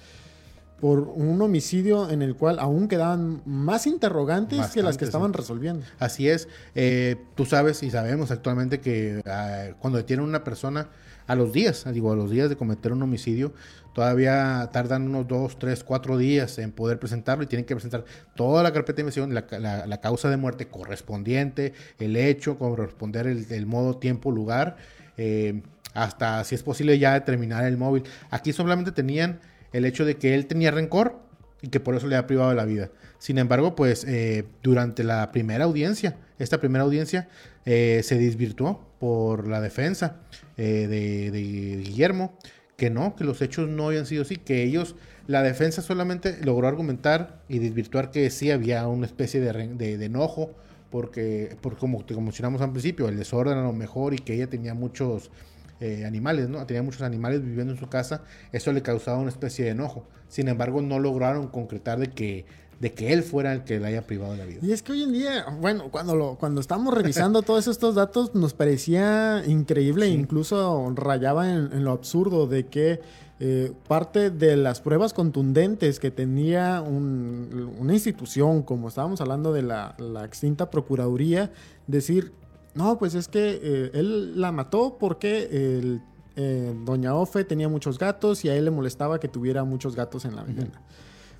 por 0.85 0.99
un 0.99 1.41
homicidio 1.41 2.11
en 2.11 2.21
el 2.21 2.35
cual 2.35 2.59
aún 2.59 2.87
quedaban 2.87 3.41
más 3.43 3.87
interrogantes 3.87 4.67
que 4.67 4.83
las 4.83 4.99
que 4.99 5.05
estaban 5.05 5.33
resolviendo. 5.33 5.83
Así 5.97 6.29
es. 6.29 6.47
Eh, 6.75 7.15
tú 7.33 7.43
sabes 7.47 7.81
y 7.81 7.89
sabemos 7.89 8.29
actualmente 8.29 8.79
que 8.79 9.19
ah, 9.25 9.69
cuando 9.79 9.97
detienen 9.97 10.27
a 10.27 10.29
una 10.29 10.43
persona 10.43 10.89
a 11.25 11.33
los 11.33 11.51
días, 11.51 11.91
digo, 11.91 12.11
a 12.11 12.15
los 12.15 12.29
días 12.29 12.49
de 12.49 12.55
cometer 12.55 12.93
un 12.93 13.01
homicidio, 13.01 13.51
todavía 13.93 14.69
tardan 14.71 15.07
unos 15.07 15.27
dos, 15.27 15.57
tres, 15.57 15.83
cuatro 15.83 16.19
días 16.19 16.59
en 16.59 16.71
poder 16.71 16.99
presentarlo 16.99 17.43
y 17.43 17.47
tienen 17.47 17.65
que 17.65 17.73
presentar 17.73 18.05
toda 18.35 18.61
la 18.61 18.71
carpeta 18.71 18.97
de 18.97 19.01
investigación, 19.01 19.33
la, 19.33 20.01
causa 20.01 20.29
de 20.29 20.37
muerte 20.37 20.67
correspondiente, 20.67 21.73
el 21.97 22.15
hecho, 22.15 22.59
corresponder 22.59 23.25
el, 23.25 23.65
modo, 23.65 23.97
tiempo, 23.97 24.29
lugar, 24.29 24.77
eh, 25.17 25.63
hasta 25.95 26.43
si 26.43 26.53
es 26.53 26.61
posible 26.61 26.99
ya 26.99 27.15
determinar 27.15 27.65
el 27.65 27.75
móvil. 27.75 28.03
Aquí 28.29 28.53
solamente 28.53 28.91
tenían 28.91 29.39
el 29.73 29.85
hecho 29.85 30.05
de 30.05 30.17
que 30.17 30.35
él 30.35 30.45
tenía 30.45 30.71
rencor 30.71 31.19
y 31.61 31.69
que 31.69 31.79
por 31.79 31.95
eso 31.95 32.07
le 32.07 32.15
ha 32.15 32.27
privado 32.27 32.49
de 32.49 32.55
la 32.55 32.65
vida. 32.65 32.91
Sin 33.17 33.37
embargo, 33.37 33.75
pues 33.75 34.03
eh, 34.07 34.45
durante 34.61 35.03
la 35.03 35.31
primera 35.31 35.63
audiencia, 35.65 36.17
esta 36.37 36.59
primera 36.59 36.83
audiencia 36.83 37.27
eh, 37.65 38.01
se 38.03 38.17
desvirtuó 38.17 38.87
por 38.99 39.47
la 39.47 39.61
defensa 39.61 40.17
eh, 40.57 40.87
de, 40.87 41.81
Guillermo, 41.83 42.37
que 42.77 42.89
no, 42.89 43.15
que 43.15 43.23
los 43.23 43.41
hechos 43.41 43.67
no 43.69 43.87
habían 43.87 44.05
sido 44.05 44.23
así, 44.23 44.35
que 44.35 44.63
ellos, 44.63 44.95
la 45.27 45.41
defensa 45.41 45.81
solamente 45.81 46.37
logró 46.43 46.67
argumentar 46.67 47.41
y 47.47 47.59
desvirtuar 47.59 48.11
que 48.11 48.29
sí 48.29 48.51
había 48.51 48.87
una 48.87 49.05
especie 49.05 49.39
de, 49.39 50.05
enojo, 50.05 50.51
porque, 50.91 51.57
porque 51.61 51.79
como, 51.79 52.05
como 52.05 52.21
mencionamos 52.21 52.61
al 52.61 52.71
principio, 52.71 53.07
el 53.07 53.17
desorden 53.17 53.57
a 53.57 53.63
lo 53.63 53.73
mejor 53.73 54.13
y 54.13 54.17
que 54.17 54.35
ella 54.35 54.47
tenía 54.47 54.73
muchos 54.73 55.31
eh, 55.79 56.05
animales, 56.05 56.49
¿no? 56.49 56.65
Tenía 56.65 56.83
muchos 56.83 57.01
animales 57.01 57.43
viviendo 57.43 57.73
en 57.73 57.79
su 57.79 57.89
casa, 57.89 58.23
eso 58.51 58.71
le 58.71 58.81
causaba 58.81 59.17
una 59.17 59.29
especie 59.29 59.65
de 59.65 59.71
enojo. 59.71 60.07
Sin 60.27 60.47
embargo, 60.47 60.81
no 60.81 60.99
lograron 60.99 61.47
concretar 61.47 61.99
de 61.99 62.07
que 62.07 62.45
de 62.79 62.93
que 62.93 63.13
él 63.13 63.23
fuera 63.23 63.53
el 63.53 63.63
que 63.63 63.79
le 63.79 63.87
haya 63.87 64.05
privado 64.05 64.33
de 64.33 64.37
la 64.37 64.45
vida. 64.45 64.59
Y 64.61 64.71
es 64.71 64.81
que 64.81 64.91
hoy 64.91 65.03
en 65.03 65.13
día, 65.13 65.45
bueno, 65.59 65.89
cuando 65.91 66.15
lo, 66.15 66.35
cuando 66.35 66.61
estamos 66.61 66.93
revisando 66.93 67.41
todos 67.41 67.67
estos 67.67 67.95
datos, 67.95 68.35
nos 68.35 68.53
parecía 68.53 69.43
increíble, 69.47 70.07
incluso 70.09 70.91
rayaba 70.95 71.49
en, 71.49 71.83
lo 71.83 71.91
absurdo 71.91 72.47
de 72.47 72.67
que 72.67 72.99
eh, 73.39 73.71
parte 73.87 74.29
de 74.29 74.57
las 74.57 74.81
pruebas 74.81 75.13
contundentes 75.13 75.99
que 75.99 76.11
tenía 76.11 76.81
una 76.81 77.93
institución, 77.93 78.63
como 78.63 78.89
estábamos 78.89 79.21
hablando 79.21 79.53
de 79.53 79.61
la, 79.61 79.95
la 79.97 80.25
extinta 80.25 80.69
Procuraduría, 80.69 81.51
decir, 81.87 82.33
no, 82.75 82.99
pues 82.99 83.15
es 83.15 83.27
que 83.27 83.59
eh, 83.61 83.91
él 83.93 84.39
la 84.39 84.51
mató 84.51 84.97
porque 84.99 85.49
el, 85.77 86.01
eh, 86.35 86.75
Doña 86.83 87.15
Ofe 87.15 87.45
tenía 87.45 87.69
muchos 87.69 87.97
gatos 87.97 88.43
y 88.43 88.49
a 88.49 88.55
él 88.55 88.65
le 88.65 88.71
molestaba 88.71 89.19
que 89.19 89.29
tuviera 89.29 89.63
muchos 89.63 89.95
gatos 89.95 90.25
en 90.25 90.35
la 90.35 90.43
vivienda. 90.43 90.81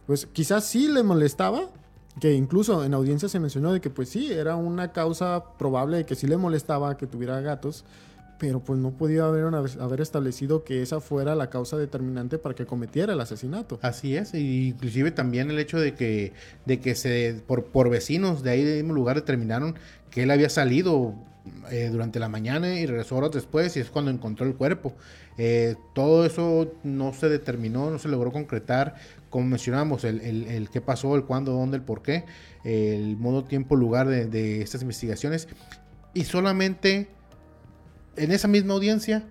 Pues 0.08 0.26
quizás 0.26 0.64
sí 0.64 0.88
le 0.88 1.04
molestaba, 1.04 1.70
que 2.22 2.34
incluso 2.34 2.86
en 2.86 2.94
audiencia 2.94 3.28
se 3.28 3.40
mencionó 3.40 3.74
de 3.74 3.82
que 3.82 3.90
pues 3.90 4.08
sí, 4.08 4.32
era 4.32 4.56
una 4.56 4.94
causa 4.94 5.44
probable 5.58 5.98
de 5.98 6.06
que 6.06 6.16
sí 6.16 6.28
le 6.28 6.38
molestaba 6.38 6.96
que 6.96 7.08
tuviera 7.08 7.42
gatos, 7.42 7.84
pero 8.38 8.60
pues 8.60 8.80
no 8.80 8.92
podía 8.92 9.26
haber, 9.26 9.46
haber 9.46 10.02
establecido 10.02 10.64
que 10.64 10.82
esa 10.82 11.00
fuera 11.00 11.36
la 11.36 11.50
causa 11.50 11.78
determinante 11.78 12.38
para 12.38 12.56
que 12.56 12.66
cometiera 12.66 13.14
el 13.14 13.22
asesinato. 13.22 13.80
Así 13.82 14.16
es, 14.16 14.34
y 14.34 14.70
inclusive 14.70 15.12
también 15.12 15.50
el 15.52 15.60
hecho 15.60 15.80
de 15.80 15.94
que, 15.94 16.34
de 16.66 16.80
que 16.80 16.96
se, 16.96 17.42
por, 17.48 17.66
por 17.66 17.90
vecinos 17.90 18.44
de 18.44 18.52
ahí 18.52 18.64
del 18.64 18.84
mismo 18.84 18.94
lugar 18.94 19.16
determinaron 19.16 19.76
que 20.10 20.24
él 20.24 20.32
había 20.32 20.50
salido 20.50 21.16
eh, 21.70 21.90
durante 21.92 22.20
la 22.20 22.28
mañana 22.28 22.80
y 22.80 22.86
regresó 22.86 23.18
horas 23.18 23.32
después 23.32 23.76
y 23.78 23.80
es 23.80 23.90
cuando 23.90 24.12
encontró 24.12 24.46
el 24.48 24.56
cuerpo. 24.56 24.94
Eh, 25.38 25.76
todo 25.94 26.26
eso 26.26 26.74
no 26.84 27.14
se 27.14 27.30
determinó, 27.30 27.92
no 27.92 28.00
se 28.00 28.08
logró 28.08 28.32
concretar, 28.32 28.96
como 29.30 29.46
mencionamos, 29.46 30.04
el, 30.06 30.22
el, 30.22 30.70
qué 30.70 30.82
pasó, 30.82 31.16
el 31.16 31.26
cuándo, 31.26 31.52
dónde, 31.52 31.78
el 31.78 31.84
por 31.84 32.02
qué, 32.02 32.24
el 32.64 33.18
modo, 33.18 33.44
tiempo, 33.44 33.76
lugar 33.76 34.08
de, 34.08 34.26
de 34.26 34.62
estas 34.62 34.82
investigaciones. 34.82 35.48
Y 36.14 36.24
solamente 36.24 37.10
en 38.18 38.32
esa 38.32 38.48
misma 38.48 38.74
audiencia 38.74 39.24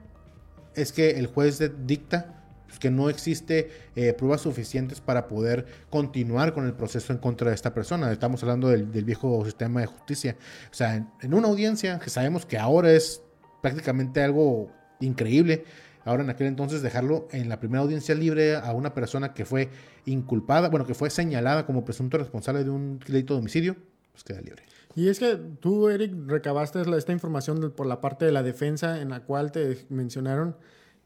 es 0.75 0.93
que 0.93 1.11
el 1.11 1.27
juez 1.27 1.63
dicta 1.87 2.45
que 2.79 2.91
no 2.91 3.09
existe 3.09 3.71
eh, 3.97 4.13
pruebas 4.13 4.43
suficientes 4.43 5.01
para 5.01 5.29
poder 5.29 5.67
continuar 5.91 6.53
con 6.53 6.67
el 6.67 6.75
proceso 6.75 7.13
en 7.13 7.19
contra 7.19 7.49
de 7.49 7.55
esta 7.55 7.73
persona. 7.73 8.13
Estamos 8.13 8.43
hablando 8.43 8.69
del, 8.69 8.85
viejo 8.85 9.45
sistema 9.45 9.81
de 9.81 9.87
justicia. 9.87 10.37
O 10.71 10.75
sea, 10.75 10.97
en, 11.23 11.35
una 11.35 11.49
audiencia 11.49 11.99
que 11.99 12.11
sabemos 12.11 12.45
que 12.47 12.59
ahora 12.59 12.93
es 12.93 13.23
prácticamente 13.63 14.23
algo 14.23 14.71
increíble, 15.01 15.65
ahora 16.05 16.23
en 16.23 16.31
aquel 16.31 16.47
entonces 16.47 16.83
dejarlo 16.83 17.29
en 17.33 17.49
la 17.49 17.59
primera 17.59 17.83
audiencia 17.83 18.15
libre 18.15 18.57
a 18.57 18.73
una 18.73 18.93
persona 18.93 19.33
que 19.33 19.45
fue 19.45 19.71
inculpada, 20.05 20.69
bueno, 20.69 20.87
que 20.87 20.95
fue 20.95 21.11
señalada 21.11 21.67
como 21.67 21.85
presunto 21.85 22.19
responsable 22.19 22.65
de 22.65 22.71
un 22.71 22.99
delito 22.99 23.35
de 23.35 23.41
homicidio, 23.41 23.77
pues 24.13 24.25
queda 24.25 24.41
libre. 24.41 24.63
Y 24.97 25.09
es 25.09 25.19
que 25.19 25.37
tú, 25.61 25.89
Eric, 25.89 26.13
recabaste 26.27 26.83
esta 26.97 27.13
información 27.13 27.73
por 27.77 27.87
la 27.87 28.01
parte 28.01 28.25
de 28.25 28.33
la 28.33 28.43
defensa 28.43 29.01
en 29.01 29.11
la 29.11 29.21
cual 29.21 29.51
te 29.51 29.87
mencionaron 29.89 30.57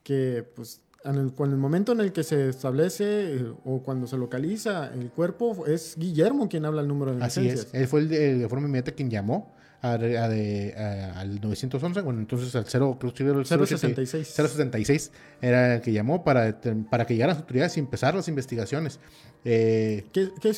que 0.03 0.47
pues 0.55 0.83
en 1.05 1.15
el, 1.15 1.33
el 1.39 1.57
momento 1.57 1.93
en 1.93 2.01
el 2.01 2.13
que 2.13 2.23
se 2.23 2.49
establece 2.49 3.37
eh, 3.37 3.53
o 3.65 3.83
cuando 3.83 4.07
se 4.07 4.17
localiza 4.17 4.93
el 4.93 5.11
cuerpo 5.11 5.67
es 5.67 5.97
Guillermo 5.97 6.49
quien 6.49 6.65
habla 6.65 6.83
el 6.83 6.89
número 6.89 7.15
de 7.15 7.25
Así 7.25 7.49
es, 7.49 7.69
él 7.73 7.87
fue 7.87 8.01
el 8.01 8.09
de, 8.09 8.49
forma 8.49 8.67
inmediata 8.67 8.93
quien 8.93 9.11
llamó 9.11 9.55
a, 9.81 9.93
al 9.93 11.41
911, 11.41 12.01
bueno, 12.01 12.19
entonces 12.19 12.55
al 12.57 12.65
0, 12.67 12.99
066. 13.01 14.27
076 14.27 15.13
era 15.41 15.77
el 15.77 15.81
que 15.81 15.93
llamó 15.93 16.25
para, 16.25 16.61
para 16.91 17.07
que 17.07 17.15
llegaran 17.15 17.37
las 17.37 17.43
autoridades 17.43 17.77
y 17.77 17.81
empezar 17.81 18.17
las 18.17 18.27
investigaciones. 18.27 18.99
Eh, 19.45 20.07
¿Qué, 20.13 20.31
¿Qué, 20.41 20.53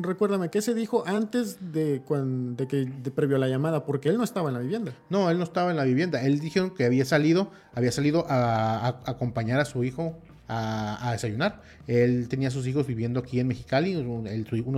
recuérdame, 0.00 0.50
¿qué 0.50 0.62
se 0.62 0.74
dijo 0.74 1.04
antes 1.06 1.72
de, 1.72 2.00
de 2.00 2.68
que 2.68 2.84
de 2.84 3.10
previo 3.10 3.36
a 3.36 3.38
la 3.38 3.48
llamada? 3.48 3.84
Porque 3.84 4.08
él 4.08 4.16
no 4.16 4.24
estaba 4.24 4.48
en 4.48 4.54
la 4.54 4.60
vivienda. 4.60 4.92
No, 5.10 5.30
él 5.30 5.38
no 5.38 5.44
estaba 5.44 5.70
en 5.70 5.76
la 5.76 5.84
vivienda. 5.84 6.22
Él 6.22 6.40
dijo 6.40 6.74
que 6.74 6.84
había 6.84 7.04
salido, 7.04 7.50
había 7.74 7.92
salido 7.92 8.26
a, 8.28 9.00
acompañar 9.06 9.60
a 9.60 9.64
su 9.64 9.84
hijo 9.84 10.18
a, 10.48 11.10
desayunar. 11.12 11.62
Él 11.86 12.28
tenía 12.28 12.48
a 12.48 12.50
sus 12.50 12.66
hijos 12.66 12.86
viviendo 12.86 13.20
aquí 13.20 13.40
en 13.40 13.48
Mexicali. 13.48 13.96
uno 13.96 14.22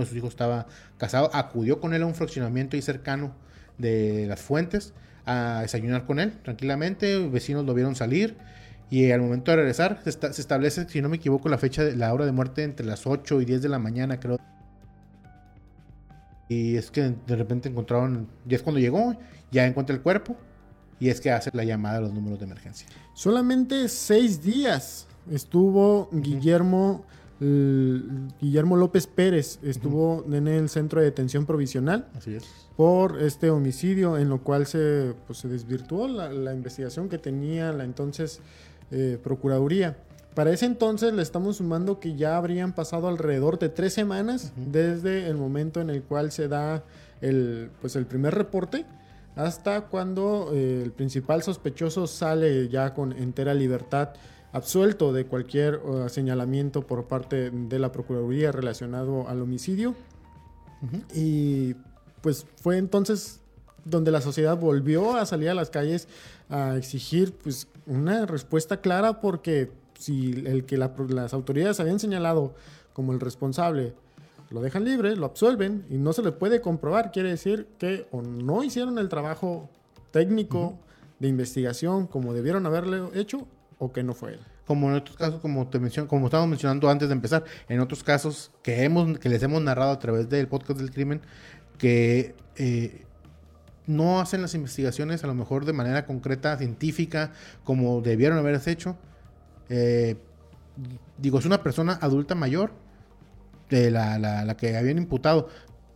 de 0.01 0.07
sus 0.07 0.15
hijos 0.15 0.29
estaba 0.29 0.67
casado. 0.97 1.29
Acudió 1.33 1.79
con 1.79 1.93
él 1.93 2.03
a 2.03 2.05
un 2.05 2.15
fraccionamiento 2.15 2.75
ahí 2.75 2.81
cercano 2.81 3.33
de 3.77 4.25
las 4.27 4.41
fuentes 4.41 4.93
a 5.25 5.59
desayunar 5.61 6.05
con 6.05 6.19
él 6.19 6.33
tranquilamente. 6.43 7.27
Vecinos 7.27 7.65
lo 7.65 7.73
vieron 7.73 7.95
salir. 7.95 8.37
Y 8.89 9.11
al 9.11 9.21
momento 9.21 9.51
de 9.51 9.57
regresar, 9.57 9.99
se, 10.03 10.11
se, 10.11 10.41
establece, 10.41 10.87
si 10.87 11.01
no 11.01 11.09
me 11.09 11.17
equivoco, 11.17 11.49
la 11.49 11.57
fecha 11.57 11.83
de 11.83 11.95
la 11.95 12.13
hora 12.13 12.25
de 12.25 12.31
muerte 12.31 12.63
entre 12.63 12.85
las 12.85 13.07
8 13.07 13.41
y 13.41 13.45
10 13.45 13.63
de 13.63 13.69
la 13.69 13.79
mañana, 13.79 14.19
creo. 14.19 14.37
Y 16.47 16.75
es 16.75 16.91
que 16.91 17.15
de 17.25 17.35
repente 17.35 17.69
encontraron, 17.69 18.27
ya 18.45 18.57
es 18.57 18.63
cuando 18.63 18.79
llegó, 18.79 19.15
ya 19.51 19.65
encuentra 19.65 19.95
el 19.95 20.01
cuerpo 20.01 20.35
y 20.99 21.09
es 21.09 21.19
que 21.21 21.31
hace 21.31 21.49
la 21.53 21.63
llamada 21.63 21.97
a 21.97 22.01
los 22.01 22.13
números 22.13 22.39
de 22.39 22.45
emergencia. 22.45 22.87
Solamente 23.13 23.87
seis 23.89 24.41
días 24.41 25.07
estuvo 25.29 26.09
Guillermo, 26.11 27.05
Guillermo 27.39 28.77
López 28.77 29.07
Pérez, 29.07 29.59
estuvo 29.61 30.23
en 30.31 30.47
el 30.47 30.69
centro 30.69 31.01
de 31.01 31.07
detención 31.07 31.45
provisional 31.45 32.07
Así 32.15 32.35
es. 32.35 32.45
por 32.77 33.21
este 33.21 33.49
homicidio, 33.49 34.17
en 34.17 34.29
lo 34.29 34.41
cual 34.41 34.65
se, 34.67 35.13
pues, 35.27 35.39
se 35.39 35.49
desvirtuó 35.49 36.07
la, 36.07 36.53
investigación 36.53 37.09
que 37.09 37.17
tenía 37.17 37.73
la 37.73 37.83
entonces 37.83 38.39
eh, 38.91 39.19
Procuraduría. 39.21 39.97
Para 40.35 40.51
ese 40.51 40.65
entonces 40.65 41.13
le 41.13 41.21
estamos 41.21 41.57
sumando 41.57 42.01
que 42.01 42.15
ya 42.15 42.35
habrían 42.35 42.73
pasado 42.73 43.07
alrededor 43.07 43.57
de 43.57 43.69
tres 43.69 43.93
semanas 43.93 44.51
desde 44.57 45.29
el 45.29 45.37
momento 45.37 45.79
en 45.79 45.89
el 45.89 46.03
cual 46.03 46.31
se 46.33 46.49
da 46.49 46.83
el, 47.21 47.71
pues 47.79 47.95
el 47.95 48.05
primer 48.05 48.35
reporte 48.35 48.85
hasta 49.37 49.81
cuando 49.87 50.51
eh, 50.53 50.81
el 50.83 50.91
principal 50.91 51.41
sospechoso 51.41 52.05
sale 52.05 52.67
ya 52.67 52.93
con 52.93 53.13
entera 53.13 53.53
libertad, 53.53 54.09
absuelto 54.51 55.13
de 55.13 55.25
cualquier 55.25 55.77
uh, 55.77 56.09
señalamiento 56.09 56.85
por 56.85 57.07
parte 57.07 57.49
de 57.51 57.79
la 57.79 57.91
Procuraduría 57.91 58.51
relacionado 58.51 59.27
al 59.27 59.41
homicidio. 59.41 59.95
Y 61.13 61.75
pues 62.21 62.45
fue 62.61 62.77
entonces 62.77 63.41
donde 63.85 64.11
la 64.11 64.21
sociedad 64.21 64.57
volvió 64.57 65.15
a 65.15 65.25
salir 65.25 65.49
a 65.49 65.53
las 65.53 65.69
calles 65.69 66.07
a 66.49 66.75
exigir 66.75 67.33
pues 67.33 67.67
una 67.87 68.25
respuesta 68.25 68.81
clara 68.81 69.19
porque 69.19 69.71
si 69.97 70.31
el 70.45 70.65
que 70.65 70.77
las 70.77 71.33
autoridades 71.33 71.79
habían 71.79 71.99
señalado 71.99 72.53
como 72.93 73.13
el 73.13 73.19
responsable 73.19 73.93
lo 74.49 74.61
dejan 74.61 74.85
libre, 74.85 75.15
lo 75.15 75.25
absuelven 75.25 75.85
y 75.89 75.97
no 75.97 76.13
se 76.13 76.21
le 76.21 76.31
puede 76.31 76.61
comprobar, 76.61 77.11
quiere 77.11 77.29
decir 77.29 77.67
que 77.77 78.07
o 78.11 78.21
no 78.21 78.63
hicieron 78.63 78.97
el 78.99 79.09
trabajo 79.09 79.69
técnico 80.11 80.79
de 81.19 81.27
investigación 81.27 82.07
como 82.07 82.33
debieron 82.33 82.65
haberlo 82.65 83.11
hecho 83.13 83.47
o 83.79 83.91
que 83.91 84.03
no 84.03 84.13
fue 84.13 84.33
él. 84.33 84.39
Como 84.65 84.89
en 84.89 84.95
otros 84.95 85.17
casos, 85.17 85.39
como 85.41 85.67
te 85.67 85.79
menciono, 85.79 86.07
como 86.07 86.27
estábamos 86.27 86.49
mencionando 86.49 86.89
antes 86.89 87.07
de 87.07 87.13
empezar, 87.13 87.43
en 87.69 87.79
otros 87.79 88.03
casos 88.03 88.51
que 88.63 88.83
hemos, 88.83 89.19
que 89.19 89.29
les 89.29 89.43
hemos 89.43 89.61
narrado 89.61 89.91
a 89.91 89.99
través 89.99 90.29
del 90.29 90.47
podcast 90.47 90.79
del 90.79 90.91
crimen, 90.91 91.21
que 91.77 92.35
eh, 92.55 93.05
no 93.85 94.19
hacen 94.19 94.41
las 94.41 94.55
investigaciones 94.55 95.23
a 95.23 95.27
lo 95.27 95.35
mejor 95.35 95.65
de 95.65 95.73
manera 95.73 96.05
concreta, 96.05 96.57
científica, 96.57 97.31
como 97.63 98.01
debieron 98.01 98.37
haberse 98.37 98.71
hecho, 98.71 98.95
eh, 99.69 100.15
digo, 101.17 101.39
es 101.39 101.45
una 101.45 101.61
persona 101.63 101.97
adulta 102.01 102.35
mayor, 102.35 102.71
de 103.69 103.89
la, 103.91 104.19
la, 104.19 104.57
que 104.57 104.77
habían 104.77 104.97
imputado, 104.97 105.49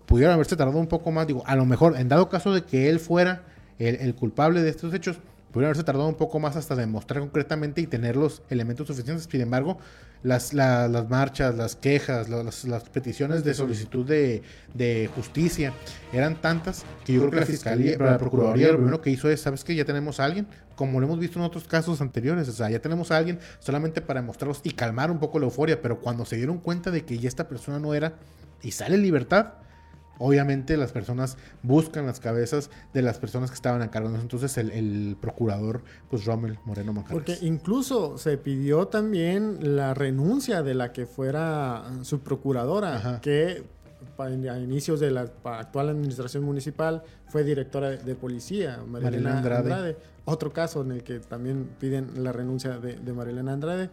pudieron 0.05 0.33
haberse 0.33 0.55
tardado 0.55 0.79
un 0.79 0.87
poco 0.87 1.11
más, 1.11 1.27
digo, 1.27 1.43
a 1.45 1.55
lo 1.55 1.65
mejor, 1.65 1.97
en 1.97 2.09
dado 2.09 2.29
caso 2.29 2.53
de 2.53 2.63
que 2.63 2.89
él 2.89 2.99
fuera 2.99 3.43
el 3.77 4.13
culpable 4.15 4.61
de 4.61 4.69
estos 4.69 4.93
hechos, 4.93 5.19
Pudieron 5.51 5.69
haberse 5.69 5.83
tardado 5.83 6.07
un 6.07 6.15
poco 6.15 6.39
más 6.39 6.55
hasta 6.55 6.75
demostrar 6.75 7.21
concretamente 7.21 7.81
y 7.81 7.87
tener 7.87 8.15
los 8.15 8.43
elementos 8.49 8.87
suficientes. 8.87 9.27
Sin 9.29 9.41
embargo, 9.41 9.79
las, 10.21 10.53
las 10.53 11.09
marchas, 11.09 11.55
las 11.55 11.75
quejas, 11.75 12.29
las, 12.29 12.65
las 12.65 12.83
peticiones 12.89 13.43
de 13.43 13.53
solicitud 13.53 14.05
de, 14.05 14.43
de, 14.73 15.09
justicia 15.15 15.73
eran 16.11 16.39
tantas 16.41 16.83
que 17.05 17.13
yo 17.13 17.21
creo 17.21 17.31
que 17.31 17.39
la 17.39 17.45
Fiscalía, 17.45 17.97
la 17.97 18.17
Procuraduría 18.17 18.71
lo 18.71 18.77
primero 18.77 19.01
que 19.01 19.09
hizo 19.09 19.29
es, 19.29 19.41
¿sabes 19.41 19.63
qué? 19.63 19.75
Ya 19.75 19.85
tenemos 19.85 20.19
a 20.19 20.25
alguien, 20.25 20.47
como 20.75 20.99
lo 20.99 21.07
hemos 21.07 21.19
visto 21.19 21.39
en 21.39 21.45
otros 21.45 21.63
casos 21.63 22.01
anteriores, 22.01 22.49
o 22.49 22.51
sea, 22.51 22.69
ya 22.69 22.79
tenemos 22.79 23.11
a 23.11 23.17
alguien 23.17 23.39
solamente 23.59 24.01
para 24.01 24.21
mostrarlos 24.21 24.59
y 24.63 24.71
calmar 24.71 25.09
un 25.09 25.19
poco 25.19 25.39
la 25.39 25.45
euforia, 25.45 25.81
pero 25.81 25.99
cuando 25.99 26.25
se 26.25 26.35
dieron 26.35 26.59
cuenta 26.59 26.91
de 26.91 27.05
que 27.05 27.17
ya 27.17 27.29
esta 27.29 27.47
persona 27.47 27.79
no 27.79 27.93
era 27.93 28.13
y 28.61 28.71
sale 28.71 28.95
en 28.95 29.03
libertad, 29.03 29.53
obviamente 30.19 30.77
las 30.77 30.91
personas 30.91 31.37
buscan 31.63 32.05
las 32.05 32.19
cabezas 32.19 32.69
de 32.93 33.01
las 33.01 33.17
personas 33.17 33.49
que 33.49 33.55
estaban 33.55 33.81
a 33.81 33.89
cargo. 33.89 34.09
Entonces 34.15 34.57
el, 34.57 35.17
procurador, 35.19 35.81
pues 36.09 36.25
Rommel 36.25 36.59
Moreno 36.65 36.93
Manjarres. 36.93 37.23
Porque 37.23 37.45
incluso 37.45 38.17
se 38.17 38.37
pidió 38.37 38.87
también 38.87 39.75
la 39.75 39.93
renuncia 39.93 40.61
de 40.61 40.75
la 40.75 40.93
que 40.93 41.05
fuera 41.05 41.83
su 42.03 42.19
procuradora, 42.19 43.19
que 43.21 43.63
a 44.17 44.59
inicios 44.59 44.99
de 44.99 45.11
la 45.11 45.31
actual 45.43 45.89
administración 45.89 46.43
municipal 46.43 47.03
fue 47.27 47.43
directora 47.43 47.91
de 47.91 48.15
policía, 48.15 48.79
Marilena, 48.85 49.37
Andrade. 49.37 49.97
Otro 50.25 50.53
caso 50.53 50.81
en 50.81 50.91
el 50.91 51.03
que 51.03 51.19
también 51.19 51.69
piden 51.79 52.23
la 52.23 52.31
renuncia 52.31 52.77
de, 52.77 52.95
de 52.97 53.13
Marilena 53.13 53.53
Andrade 53.53 53.89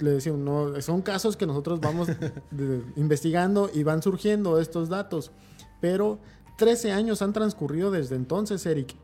le 0.00 0.10
decimos, 0.10 0.40
no, 0.40 0.80
son 0.82 1.02
casos 1.02 1.36
que 1.36 1.46
nosotros 1.46 1.80
vamos 1.80 2.08
investigando 2.96 3.70
y 3.72 3.82
van 3.82 4.02
surgiendo 4.02 4.60
estos 4.60 4.88
datos. 4.88 5.30
Pero 5.86 6.18
13 6.56 6.90
años 6.90 7.22
han 7.22 7.32
transcurrido 7.32 7.92
desde 7.92 8.16
entonces, 8.16 8.66
Eric. 8.66 8.96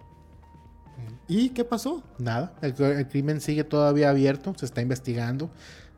¿Y 1.29 1.51
qué 1.51 1.65
pasó? 1.65 2.03
Nada, 2.19 2.55
el, 2.61 2.75
crimen 3.07 3.41
sigue 3.41 3.63
todavía 3.63 4.11
abierto, 4.11 4.53
se 4.59 4.67
está 4.67 4.83
investigando. 4.83 5.49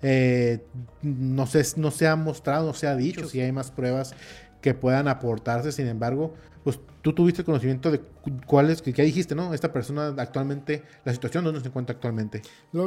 Eh, 0.03 0.63
no, 1.01 1.47
se, 1.47 1.65
no 1.81 1.91
se 1.91 2.07
ha 2.07 2.17
mostrado, 2.17 2.67
no 2.67 2.75
se 2.75 2.87
ha 2.87 2.95
dicho 2.95 3.27
si 3.27 3.41
hay 3.41 3.51
más 3.51 3.71
pruebas 3.71 4.15
que 4.61 4.75
puedan 4.75 5.09
aportarse. 5.09 5.73
Sin 5.73 5.87
embargo, 5.87 6.35
pues 6.65 6.79
tú 7.01 7.15
tuviste 7.15 7.45
conocimiento 7.45 7.91
de 7.91 8.01
cuáles, 8.47 8.83
que, 8.83 8.93
dijiste, 9.03 9.35
¿no? 9.35 9.55
Esta 9.55 9.73
persona 9.73 10.15
actualmente, 10.19 10.83
la 11.03 11.13
situación 11.15 11.45
donde 11.45 11.63
se 11.63 11.69
encuentra 11.69 11.95
actualmente. 11.95 12.43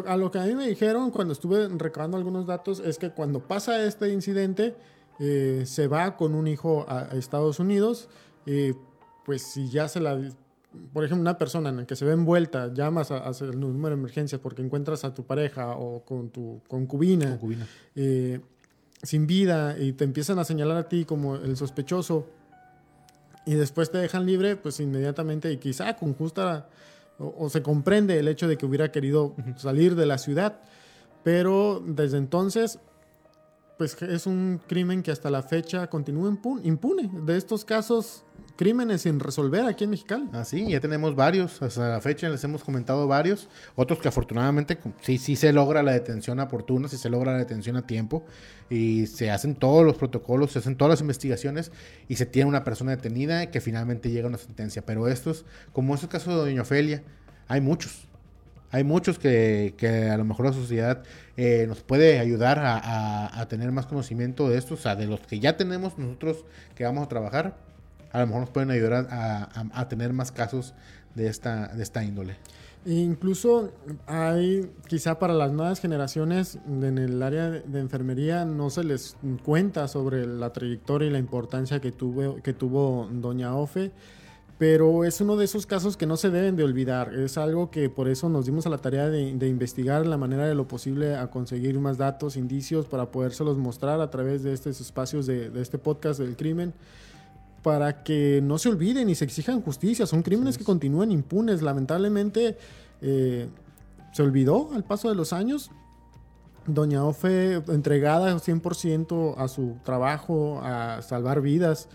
a 0.05 0.17
lo 0.17 0.29
que 0.29 0.37
a 0.37 0.43
mí 0.43 0.53
me 0.53 0.67
dijeron 0.67 1.09
cuando 1.09 1.33
estuve 1.33 1.67
recabando 1.69 2.15
algunos 2.15 2.45
datos 2.45 2.79
es 2.79 2.99
que 2.99 3.09
cuando 3.09 3.39
pasa 3.39 3.83
este 3.83 4.13
incidente, 4.13 4.75
eh, 5.19 5.63
se 5.65 5.87
va 5.87 6.15
con 6.15 6.35
un 6.35 6.47
hijo 6.47 6.85
a, 6.87 7.09
Estados 7.13 7.59
Unidos, 7.59 8.09
eh, 8.45 8.75
pues 9.25 9.41
si 9.41 9.69
ya 9.69 9.87
se 9.87 9.99
la... 9.99 10.19
Por 10.93 11.03
ejemplo, 11.03 11.21
una 11.21 11.37
persona 11.37 11.69
en 11.69 11.77
la 11.77 11.87
que 11.87 11.95
se 11.95 12.05
ve 12.05 12.11
envuelta, 12.11 12.71
llamas 12.71 13.09
a, 13.09 13.31
el 13.41 13.59
número 13.59 13.95
de 13.95 13.99
emergencia 13.99 14.39
porque 14.39 14.61
encuentras 14.61 15.03
a 15.05 15.13
tu 15.13 15.23
pareja 15.23 15.71
o 15.71 16.03
con 16.03 16.29
tu 16.29 16.61
concubina, 16.67 17.39
eh, 17.95 18.41
sin 19.01 19.25
vida 19.25 19.77
y 19.79 19.93
te 19.93 20.03
empiezan 20.03 20.37
a 20.37 20.43
señalar 20.43 20.77
a 20.77 20.89
ti 20.89 21.05
como 21.05 21.35
el 21.35 21.57
sospechoso 21.57 22.27
y 23.45 23.55
después 23.55 23.89
te 23.89 23.97
dejan 23.97 24.25
libre, 24.25 24.55
pues 24.55 24.79
inmediatamente 24.79 25.51
y 25.51 25.57
quizá 25.57 25.95
con 25.95 26.13
justa 26.13 26.67
o, 27.17 27.49
se 27.49 27.63
comprende 27.63 28.19
el 28.19 28.27
hecho 28.27 28.47
de 28.47 28.57
que 28.57 28.65
hubiera 28.65 28.91
querido 28.91 29.35
salir 29.55 29.95
de 29.95 30.05
la 30.05 30.17
ciudad, 30.17 30.59
pero 31.23 31.81
desde 31.83 32.17
entonces 32.17 32.79
pues 33.77 34.01
es 34.01 34.25
un 34.25 34.59
crimen 34.67 35.03
que 35.03 35.11
hasta 35.11 35.29
la 35.29 35.43
fecha 35.43 35.87
continúa 35.87 36.35
impune. 36.63 37.09
De 37.25 37.37
estos 37.37 37.63
casos 37.63 38.25
crímenes 38.55 39.03
sin 39.03 39.19
resolver 39.19 39.65
aquí 39.65 39.83
en 39.83 39.91
Mexicali. 39.91 40.27
Así, 40.33 40.65
ah, 40.65 40.69
ya 40.71 40.79
tenemos 40.79 41.15
varios, 41.15 41.61
hasta 41.61 41.89
la 41.89 42.01
fecha 42.01 42.27
les 42.27 42.43
hemos 42.43 42.63
comentado 42.63 43.07
varios, 43.07 43.47
otros 43.75 43.99
que 43.99 44.07
afortunadamente 44.07 44.77
sí, 45.01 45.17
sí 45.17 45.35
se 45.35 45.53
logra 45.53 45.83
la 45.83 45.93
detención 45.93 46.39
oportuna, 46.39 46.87
sí 46.87 46.97
se 46.97 47.09
logra 47.09 47.33
la 47.33 47.37
detención 47.37 47.77
a 47.77 47.85
tiempo 47.85 48.25
y 48.69 49.05
se 49.07 49.31
hacen 49.31 49.55
todos 49.55 49.85
los 49.85 49.95
protocolos, 49.95 50.51
se 50.51 50.59
hacen 50.59 50.75
todas 50.75 50.89
las 50.89 51.01
investigaciones 51.01 51.71
y 52.09 52.15
se 52.15 52.25
tiene 52.25 52.49
una 52.49 52.63
persona 52.63 52.91
detenida 52.91 53.51
que 53.51 53.61
finalmente 53.61 54.09
llega 54.09 54.25
a 54.25 54.29
una 54.29 54.39
sentencia. 54.39 54.85
Pero 54.85 55.07
estos, 55.07 55.45
como 55.71 55.95
es 55.95 56.03
el 56.03 56.09
caso 56.09 56.31
de 56.31 56.37
Doña 56.37 56.63
Ofelia, 56.63 57.03
hay 57.47 57.61
muchos. 57.61 58.06
Hay 58.71 58.83
muchos 58.83 59.17
que, 59.17 59.75
que 59.77 60.09
a 60.09 60.17
lo 60.17 60.25
mejor 60.25 60.47
la 60.47 60.53
sociedad 60.53 61.03
eh, 61.37 61.65
nos 61.67 61.81
puede 61.81 62.19
ayudar 62.19 62.59
a, 62.59 63.39
a, 63.39 63.47
tener 63.47 63.71
más 63.71 63.85
conocimiento 63.85 64.49
de 64.49 64.57
esto, 64.57 64.73
o 64.73 64.77
sea, 64.77 64.95
de 64.95 65.07
los 65.07 65.21
que 65.21 65.39
ya 65.39 65.55
tenemos 65.55 65.97
nosotros 65.97 66.43
que 66.75 66.83
vamos 66.83 67.05
a 67.05 67.07
trabajar, 67.07 67.55
a 68.11 68.19
lo 68.19 68.27
mejor 68.27 68.41
nos 68.41 68.49
pueden 68.49 68.71
ayudar 68.71 69.07
a, 69.09 69.49
a 69.73 69.87
tener 69.87 70.11
más 70.11 70.31
casos 70.31 70.73
de 71.15 71.27
esta, 71.27 71.67
de 71.67 71.83
esta 71.83 72.03
índole. 72.03 72.35
E 72.85 72.93
incluso 72.93 73.73
hay, 74.05 74.71
quizá 74.87 75.19
para 75.19 75.33
las 75.33 75.51
nuevas 75.51 75.81
generaciones 75.81 76.57
en 76.67 76.97
el 76.97 77.21
área 77.21 77.49
de 77.49 77.79
enfermería 77.79 78.45
no 78.45 78.69
se 78.69 78.83
les 78.83 79.17
cuenta 79.43 79.89
sobre 79.89 80.25
la 80.25 80.53
trayectoria 80.53 81.09
y 81.09 81.11
la 81.11 81.19
importancia 81.19 81.81
que 81.81 81.91
tuvo, 81.91 82.41
que 82.41 82.53
tuvo 82.53 83.09
Doña 83.11 83.55
Ofe 83.55 83.91
pero 84.57 85.03
es 85.03 85.21
uno 85.21 85.35
de 85.35 85.45
esos 85.45 85.67
casos 85.67 85.97
que 85.97 86.07
no 86.07 86.17
se 86.17 86.31
deben 86.31 86.55
de 86.55 86.63
olvidar. 86.63 87.13
Es 87.13 87.37
algo 87.37 87.69
que 87.69 87.89
por 87.89 88.07
eso 88.07 88.27
nos 88.27 88.47
dimos 88.47 88.65
a 88.65 88.69
la 88.69 88.79
tarea 88.79 89.07
de, 89.07 89.47
investigar 89.47 90.05
la 90.07 90.17
manera 90.17 90.47
de 90.47 90.55
lo 90.55 90.67
posible 90.67 91.15
a 91.15 91.29
conseguir 91.29 91.79
más 91.79 91.97
datos, 91.97 92.35
indicios 92.35 92.87
para 92.87 93.11
podérselos 93.11 93.57
mostrar 93.57 94.01
a 94.01 94.09
través 94.09 94.41
de 94.41 94.53
estos 94.53 94.81
espacios 94.81 95.27
de, 95.27 95.51
este 95.61 95.77
podcast 95.77 96.19
del 96.19 96.35
crimen 96.35 96.73
para 97.61 98.03
que 98.03 98.39
no 98.41 98.57
se 98.57 98.69
olviden 98.69 99.09
y 99.09 99.15
se 99.15 99.25
exijan 99.25 99.61
justicia. 99.61 100.07
Son 100.07 100.23
crímenes 100.23 100.57
que 100.57 100.63
continúan 100.63 101.11
impunes. 101.11 101.61
Lamentablemente 101.61 102.57
eh, 103.01 103.47
se 104.11 104.23
olvidó 104.23 104.71
al 104.73 104.83
paso 104.83 105.09
de 105.09 105.15
los 105.15 105.33
años. 105.33 105.69
Doña 106.65 107.03
Ofe 107.03 107.55
entregada 107.67 108.35
100% 108.35 109.35
a 109.37 109.47
su 109.47 109.77
trabajo, 109.83 110.61
a 110.63 111.01
salvar 111.03 111.41
vidas 111.41 111.89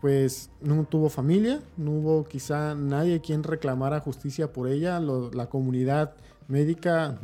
pues 0.00 0.50
no 0.60 0.84
tuvo 0.84 1.08
familia, 1.08 1.60
no 1.76 1.92
hubo 1.92 2.24
quizá 2.24 2.74
nadie 2.74 3.20
quien 3.20 3.42
reclamara 3.42 4.00
justicia 4.00 4.52
por 4.52 4.68
ella, 4.68 5.00
la 5.00 5.48
comunidad 5.48 6.14
médica 6.46 7.18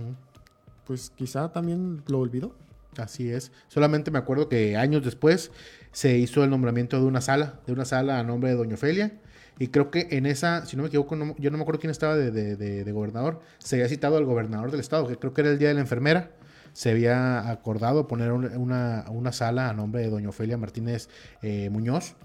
pues 0.86 1.10
quizá 1.10 1.52
también 1.52 2.02
lo 2.06 2.20
olvidó. 2.20 2.54
Así 2.96 3.30
es. 3.30 3.50
Solamente 3.68 4.10
me 4.10 4.18
acuerdo 4.18 4.48
que 4.48 4.76
años 4.76 5.04
después 5.04 5.50
se 5.92 6.16
hizo 6.18 6.44
el 6.44 6.50
nombramiento 6.50 6.98
de 7.00 7.06
una 7.06 7.20
sala, 7.20 7.60
de 7.66 7.72
una 7.72 7.84
sala 7.84 8.18
a 8.18 8.22
nombre 8.22 8.50
de 8.50 8.56
Doña 8.56 8.74
Ofelia. 8.74 9.20
Y 9.58 9.68
creo 9.68 9.90
que 9.90 10.08
en 10.10 10.26
esa, 10.26 10.66
si 10.66 10.76
no 10.76 10.82
me 10.82 10.88
equivoco, 10.88 11.16
yo 11.38 11.50
no 11.50 11.56
me 11.56 11.62
acuerdo 11.62 11.80
quién 11.80 11.90
estaba 11.90 12.16
de, 12.16 12.30
de, 12.56 12.92
gobernador, 12.92 13.40
se 13.58 13.76
había 13.76 13.88
citado 13.88 14.16
al 14.16 14.24
gobernador 14.24 14.72
del 14.72 14.80
estado, 14.80 15.06
que 15.06 15.16
creo 15.16 15.32
que 15.32 15.42
era 15.42 15.50
el 15.50 15.58
Día 15.58 15.68
de 15.68 15.74
la 15.74 15.80
Enfermera. 15.80 16.32
Se 16.72 16.90
había 16.90 17.48
acordado 17.48 18.08
poner 18.08 18.32
una, 18.32 19.04
una 19.08 19.32
sala 19.32 19.70
a 19.70 19.72
nombre 19.72 20.02
de 20.02 20.10
Doña 20.10 20.30
Ofelia 20.30 20.56
Martínez 20.56 21.08
eh, 21.40 21.70
Muñoz. 21.70 22.16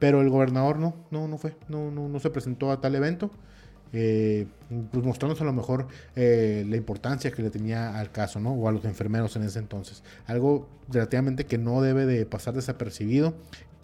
Pero 0.00 0.22
el 0.22 0.30
gobernador 0.30 0.80
no, 0.80 0.96
no, 1.12 1.28
no 1.28 1.38
fue, 1.38 1.54
no, 1.68 1.92
no, 1.92 2.08
no 2.08 2.18
se 2.18 2.30
presentó 2.30 2.72
a 2.72 2.80
tal 2.80 2.96
evento. 2.96 3.30
Eh, 3.92 4.46
pues 4.92 5.04
mostrándonos 5.04 5.40
a 5.40 5.44
lo 5.44 5.52
mejor 5.52 5.88
eh, 6.14 6.64
la 6.68 6.76
importancia 6.76 7.32
que 7.32 7.42
le 7.42 7.50
tenía 7.50 7.98
al 7.98 8.12
caso, 8.12 8.38
¿no? 8.38 8.52
O 8.52 8.68
a 8.68 8.72
los 8.72 8.84
enfermeros 8.84 9.36
en 9.36 9.42
ese 9.42 9.58
entonces. 9.58 10.02
Algo 10.26 10.68
relativamente 10.88 11.44
que 11.44 11.58
no 11.58 11.82
debe 11.82 12.06
de 12.06 12.24
pasar 12.24 12.54
desapercibido. 12.54 13.34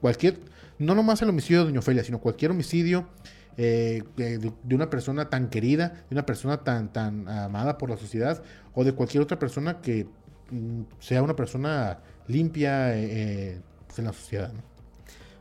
Cualquier, 0.01 0.39
no 0.79 0.95
nomás 0.95 1.23
el 1.23 1.29
homicidio 1.29 1.61
de 1.61 1.65
Doña 1.67 1.81
Ofelia, 1.81 2.05
sino 2.05 2.21
cualquier 2.21 2.53
homicidio 2.53 3.09
eh, 3.57 4.05
de, 4.17 4.53
una 4.75 4.91
persona 4.91 5.29
tan 5.29 5.49
querida, 5.49 6.05
de 6.09 6.15
una 6.15 6.25
persona 6.25 6.59
tan, 6.59 6.93
tan 6.93 7.29
amada 7.29 7.77
por 7.77 7.91
la 7.91 7.97
sociedad, 7.97 8.43
o 8.75 8.85
de 8.85 8.93
cualquier 8.93 9.23
otra 9.23 9.39
persona 9.39 9.81
que 9.81 10.07
mm, 10.51 10.83
sea 11.01 11.23
una 11.23 11.35
persona 11.35 11.99
limpia 12.29 12.93
pues, 13.87 13.99
en 13.99 14.05
la 14.05 14.13
sociedad, 14.13 14.53
¿no? 14.53 14.76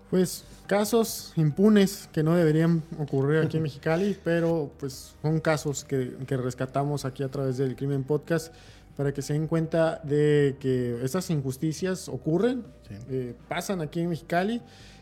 Pues 0.09 0.43
casos 0.67 1.33
impunes 1.35 2.09
que 2.11 2.23
no 2.23 2.35
deberían 2.35 2.83
ocurrir 2.99 3.39
aquí 3.39 3.57
en 3.57 3.63
Mexicali, 3.63 4.17
pero 4.23 4.71
pues 4.79 5.15
son 5.21 5.39
casos 5.39 5.83
que, 5.83 6.15
rescatamos 6.27 7.05
aquí 7.05 7.23
a 7.23 7.29
través 7.29 7.57
del 7.57 7.75
Crimen 7.75 8.03
Podcast 8.03 8.53
para 8.97 9.13
que 9.13 9.21
se 9.21 9.33
den 9.33 9.47
cuenta 9.47 9.99
de 10.03 10.55
que 10.59 11.03
estas 11.03 11.29
injusticias 11.29 12.07
ocurren, 12.07 12.63
eh, 13.09 13.35
pasan 13.49 13.81
aquí 13.81 13.99
en 13.99 14.09
Mexicali 14.09 14.61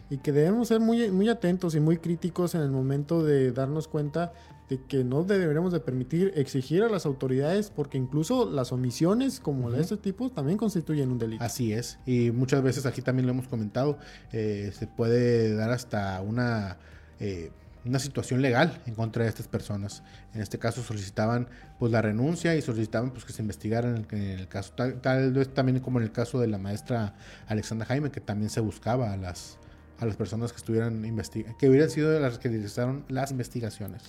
y 0.09 0.17
que 0.17 0.31
debemos 0.31 0.67
ser 0.67 0.79
muy, 0.79 1.11
muy 1.11 1.29
atentos 1.29 1.75
y 1.75 1.79
muy 1.79 1.97
críticos 1.97 2.55
en 2.55 2.61
el 2.61 2.71
momento 2.71 3.23
de 3.23 3.51
darnos 3.51 3.87
cuenta 3.87 4.33
de 4.69 4.81
que 4.87 5.03
no 5.03 5.23
deberíamos 5.23 5.73
de 5.73 5.79
permitir 5.79 6.31
exigir 6.35 6.83
a 6.83 6.89
las 6.89 7.05
autoridades 7.05 7.69
porque 7.69 7.97
incluso 7.97 8.49
las 8.49 8.71
omisiones 8.71 9.39
como 9.39 9.71
de 9.71 9.81
este 9.81 9.97
tipo 9.97 10.29
también 10.29 10.57
constituyen 10.57 11.11
un 11.11 11.19
delito. 11.19 11.43
Así 11.43 11.73
es, 11.73 11.99
y 12.05 12.31
muchas 12.31 12.61
veces 12.63 12.85
aquí 12.85 13.01
también 13.01 13.25
lo 13.27 13.33
hemos 13.33 13.47
comentado, 13.47 13.97
eh, 14.31 14.71
se 14.73 14.87
puede 14.87 15.55
dar 15.55 15.71
hasta 15.71 16.21
una... 16.21 16.77
Eh, 17.19 17.51
una 17.85 17.99
situación 17.99 18.41
legal 18.41 18.81
en 18.85 18.95
contra 18.95 19.23
de 19.23 19.29
estas 19.29 19.47
personas. 19.47 20.03
En 20.33 20.41
este 20.41 20.57
caso 20.57 20.81
solicitaban 20.81 21.49
pues 21.79 21.91
la 21.91 22.01
renuncia 22.01 22.55
y 22.55 22.61
solicitaban 22.61 23.11
pues 23.11 23.25
que 23.25 23.33
se 23.33 23.41
investigara 23.41 23.89
en 23.89 24.07
el, 24.11 24.47
caso 24.47 24.73
tal, 24.73 25.33
vez 25.33 25.53
también 25.53 25.79
como 25.79 25.99
en 25.99 26.05
el 26.05 26.11
caso 26.11 26.39
de 26.39 26.47
la 26.47 26.57
maestra 26.57 27.15
Alexandra 27.47 27.85
Jaime 27.87 28.11
que 28.11 28.21
también 28.21 28.49
se 28.49 28.61
buscaba 28.61 29.11
a 29.11 29.17
las 29.17 29.57
a 29.99 30.05
las 30.05 30.15
personas 30.15 30.51
que 30.51 30.57
estuvieran 30.57 31.05
investigando 31.05 31.57
que 31.57 31.69
hubieran 31.69 31.89
sido 31.89 32.17
las 32.19 32.39
que 32.39 32.49
realizaron 32.49 33.05
las 33.09 33.31
investigaciones. 33.31 34.01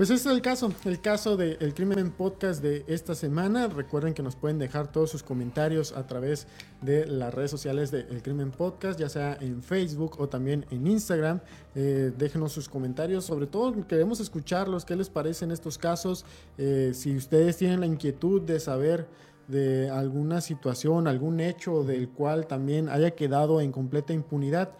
Pues 0.00 0.08
ese 0.08 0.30
es 0.30 0.34
el 0.34 0.40
caso, 0.40 0.72
el 0.86 0.98
caso 1.02 1.36
del 1.36 1.74
Crimen 1.74 2.10
Podcast 2.10 2.62
de 2.62 2.86
esta 2.86 3.14
semana. 3.14 3.68
Recuerden 3.68 4.14
que 4.14 4.22
nos 4.22 4.34
pueden 4.34 4.58
dejar 4.58 4.90
todos 4.90 5.10
sus 5.10 5.22
comentarios 5.22 5.92
a 5.92 6.06
través 6.06 6.46
de 6.80 7.04
las 7.04 7.34
redes 7.34 7.50
sociales 7.50 7.90
del 7.90 8.22
Crimen 8.22 8.50
Podcast, 8.50 8.98
ya 8.98 9.10
sea 9.10 9.36
en 9.42 9.62
Facebook 9.62 10.18
o 10.18 10.26
también 10.26 10.64
en 10.70 10.86
Instagram. 10.86 11.40
Eh, 11.74 12.12
déjenos 12.16 12.50
sus 12.52 12.66
comentarios, 12.66 13.26
sobre 13.26 13.46
todo 13.46 13.86
queremos 13.86 14.20
escucharlos, 14.20 14.86
qué 14.86 14.96
les 14.96 15.10
parecen 15.10 15.50
estos 15.50 15.76
casos. 15.76 16.24
Eh, 16.56 16.92
si 16.94 17.14
ustedes 17.14 17.58
tienen 17.58 17.80
la 17.80 17.86
inquietud 17.86 18.40
de 18.40 18.58
saber 18.58 19.06
de 19.48 19.90
alguna 19.90 20.40
situación, 20.40 21.08
algún 21.08 21.40
hecho 21.40 21.84
del 21.84 22.08
cual 22.08 22.46
también 22.46 22.88
haya 22.88 23.10
quedado 23.10 23.60
en 23.60 23.70
completa 23.70 24.14
impunidad, 24.14 24.70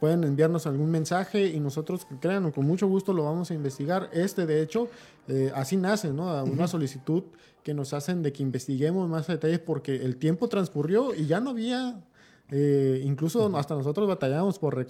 pueden 0.00 0.24
enviarnos 0.24 0.66
algún 0.66 0.90
mensaje 0.90 1.46
y 1.46 1.60
nosotros, 1.60 2.06
crean, 2.20 2.50
con 2.50 2.66
mucho 2.66 2.86
gusto 2.86 3.12
lo 3.12 3.24
vamos 3.24 3.50
a 3.50 3.54
investigar. 3.54 4.10
Este, 4.12 4.46
de 4.46 4.62
hecho, 4.62 4.88
eh, 5.28 5.52
así 5.54 5.76
nace, 5.76 6.12
¿no? 6.12 6.42
Una 6.44 6.68
solicitud 6.68 7.24
que 7.62 7.74
nos 7.74 7.92
hacen 7.92 8.22
de 8.22 8.32
que 8.32 8.42
investiguemos 8.42 9.08
más 9.08 9.26
detalles 9.26 9.60
porque 9.60 9.96
el 9.96 10.16
tiempo 10.16 10.48
transcurrió 10.48 11.14
y 11.14 11.26
ya 11.26 11.40
no 11.40 11.50
había 11.50 12.02
eh, 12.54 13.00
incluso 13.04 13.56
hasta 13.56 13.74
nosotros 13.74 14.06
batallamos 14.06 14.58
por 14.58 14.86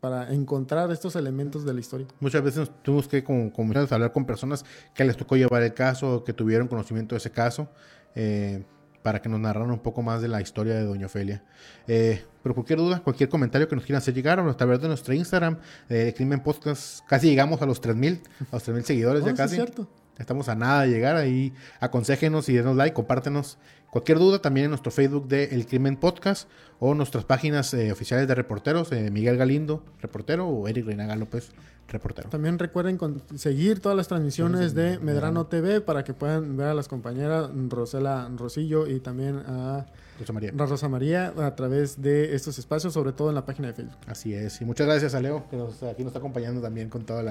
para, 0.00 0.32
encontrar 0.32 0.90
estos 0.90 1.14
elementos 1.14 1.66
de 1.66 1.74
la 1.74 1.80
historia. 1.80 2.06
Muchas 2.18 2.42
veces 2.42 2.70
tuvimos 2.82 3.08
que 3.08 3.22
comenzar 3.22 3.86
a 3.90 3.94
hablar 3.94 4.12
con 4.12 4.24
personas 4.24 4.64
que 4.94 5.04
les 5.04 5.18
tocó 5.18 5.36
llevar 5.36 5.62
el 5.62 5.74
caso, 5.74 6.24
que 6.24 6.32
tuvieron 6.32 6.66
conocimiento 6.66 7.14
de 7.14 7.18
ese 7.18 7.30
caso. 7.30 7.68
Eh, 8.14 8.64
para 9.02 9.22
que 9.22 9.28
nos 9.28 9.40
narraran 9.40 9.70
un 9.70 9.78
poco 9.78 10.02
más 10.02 10.22
de 10.22 10.28
la 10.28 10.40
historia 10.40 10.74
de 10.74 10.84
Doña 10.84 11.06
Ofelia. 11.06 11.42
Eh, 11.86 12.24
pero 12.42 12.54
cualquier 12.54 12.78
duda, 12.78 13.00
cualquier 13.00 13.28
comentario 13.28 13.68
que 13.68 13.76
nos 13.76 13.84
quieran 13.84 13.98
hacer 13.98 14.14
llegar 14.14 14.40
a 14.40 14.56
través 14.56 14.80
de 14.80 14.88
nuestro 14.88 15.14
Instagram, 15.14 15.58
de 15.88 16.14
Crimen 16.14 16.40
Podcast, 16.40 17.06
casi 17.06 17.28
llegamos 17.28 17.60
a 17.62 17.66
los 17.66 17.80
3000, 17.80 18.20
a 18.50 18.56
los 18.56 18.62
3000 18.62 18.84
seguidores 18.84 19.24
ya 19.24 19.32
oh, 19.32 19.36
casi. 19.36 19.56
cierto. 19.56 19.88
Estamos 20.20 20.48
a 20.48 20.54
nada 20.54 20.82
de 20.82 20.90
llegar 20.90 21.16
ahí. 21.16 21.54
Aconsejenos 21.80 22.48
y 22.48 22.54
denos 22.54 22.76
like, 22.76 22.94
compártenos. 22.94 23.58
Cualquier 23.90 24.18
duda 24.18 24.40
también 24.40 24.66
en 24.66 24.70
nuestro 24.70 24.92
Facebook 24.92 25.26
de 25.26 25.44
El 25.44 25.66
Crimen 25.66 25.96
Podcast 25.96 26.48
o 26.78 26.94
nuestras 26.94 27.24
páginas 27.24 27.74
eh, 27.74 27.90
oficiales 27.90 28.28
de 28.28 28.34
reporteros, 28.36 28.92
eh, 28.92 29.10
Miguel 29.10 29.36
Galindo, 29.36 29.82
reportero, 30.00 30.46
o 30.46 30.68
Eric 30.68 30.86
Reinaga 30.86 31.16
López, 31.16 31.50
reportero. 31.88 32.28
También 32.28 32.58
recuerden 32.58 32.98
seguir 33.34 33.80
todas 33.80 33.96
las 33.96 34.06
transmisiones 34.06 34.74
de 34.74 34.98
Medrano 35.00 35.46
TV 35.46 35.80
para 35.80 36.04
que 36.04 36.14
puedan 36.14 36.56
ver 36.56 36.68
a 36.68 36.74
las 36.74 36.86
compañeras 36.86 37.50
Rosela 37.68 38.30
Rosillo 38.36 38.86
y 38.86 39.00
también 39.00 39.38
a 39.38 39.86
Rosa 40.20 40.32
María. 40.32 40.52
Rosa 40.54 40.88
María 40.88 41.34
a 41.36 41.56
través 41.56 42.00
de 42.00 42.36
estos 42.36 42.58
espacios, 42.58 42.92
sobre 42.92 43.12
todo 43.12 43.30
en 43.30 43.34
la 43.34 43.44
página 43.44 43.68
de 43.68 43.74
Facebook. 43.74 43.96
Así 44.06 44.34
es. 44.34 44.60
Y 44.60 44.64
muchas 44.64 44.86
gracias 44.86 45.14
a 45.14 45.20
Leo, 45.20 45.48
que 45.48 45.56
aquí 45.56 46.02
nos 46.02 46.10
está 46.10 46.18
acompañando 46.18 46.60
también 46.60 46.90
con 46.90 47.04
todas 47.04 47.24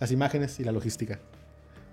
las 0.00 0.10
imágenes 0.10 0.58
y 0.58 0.64
la 0.64 0.72
logística. 0.72 1.20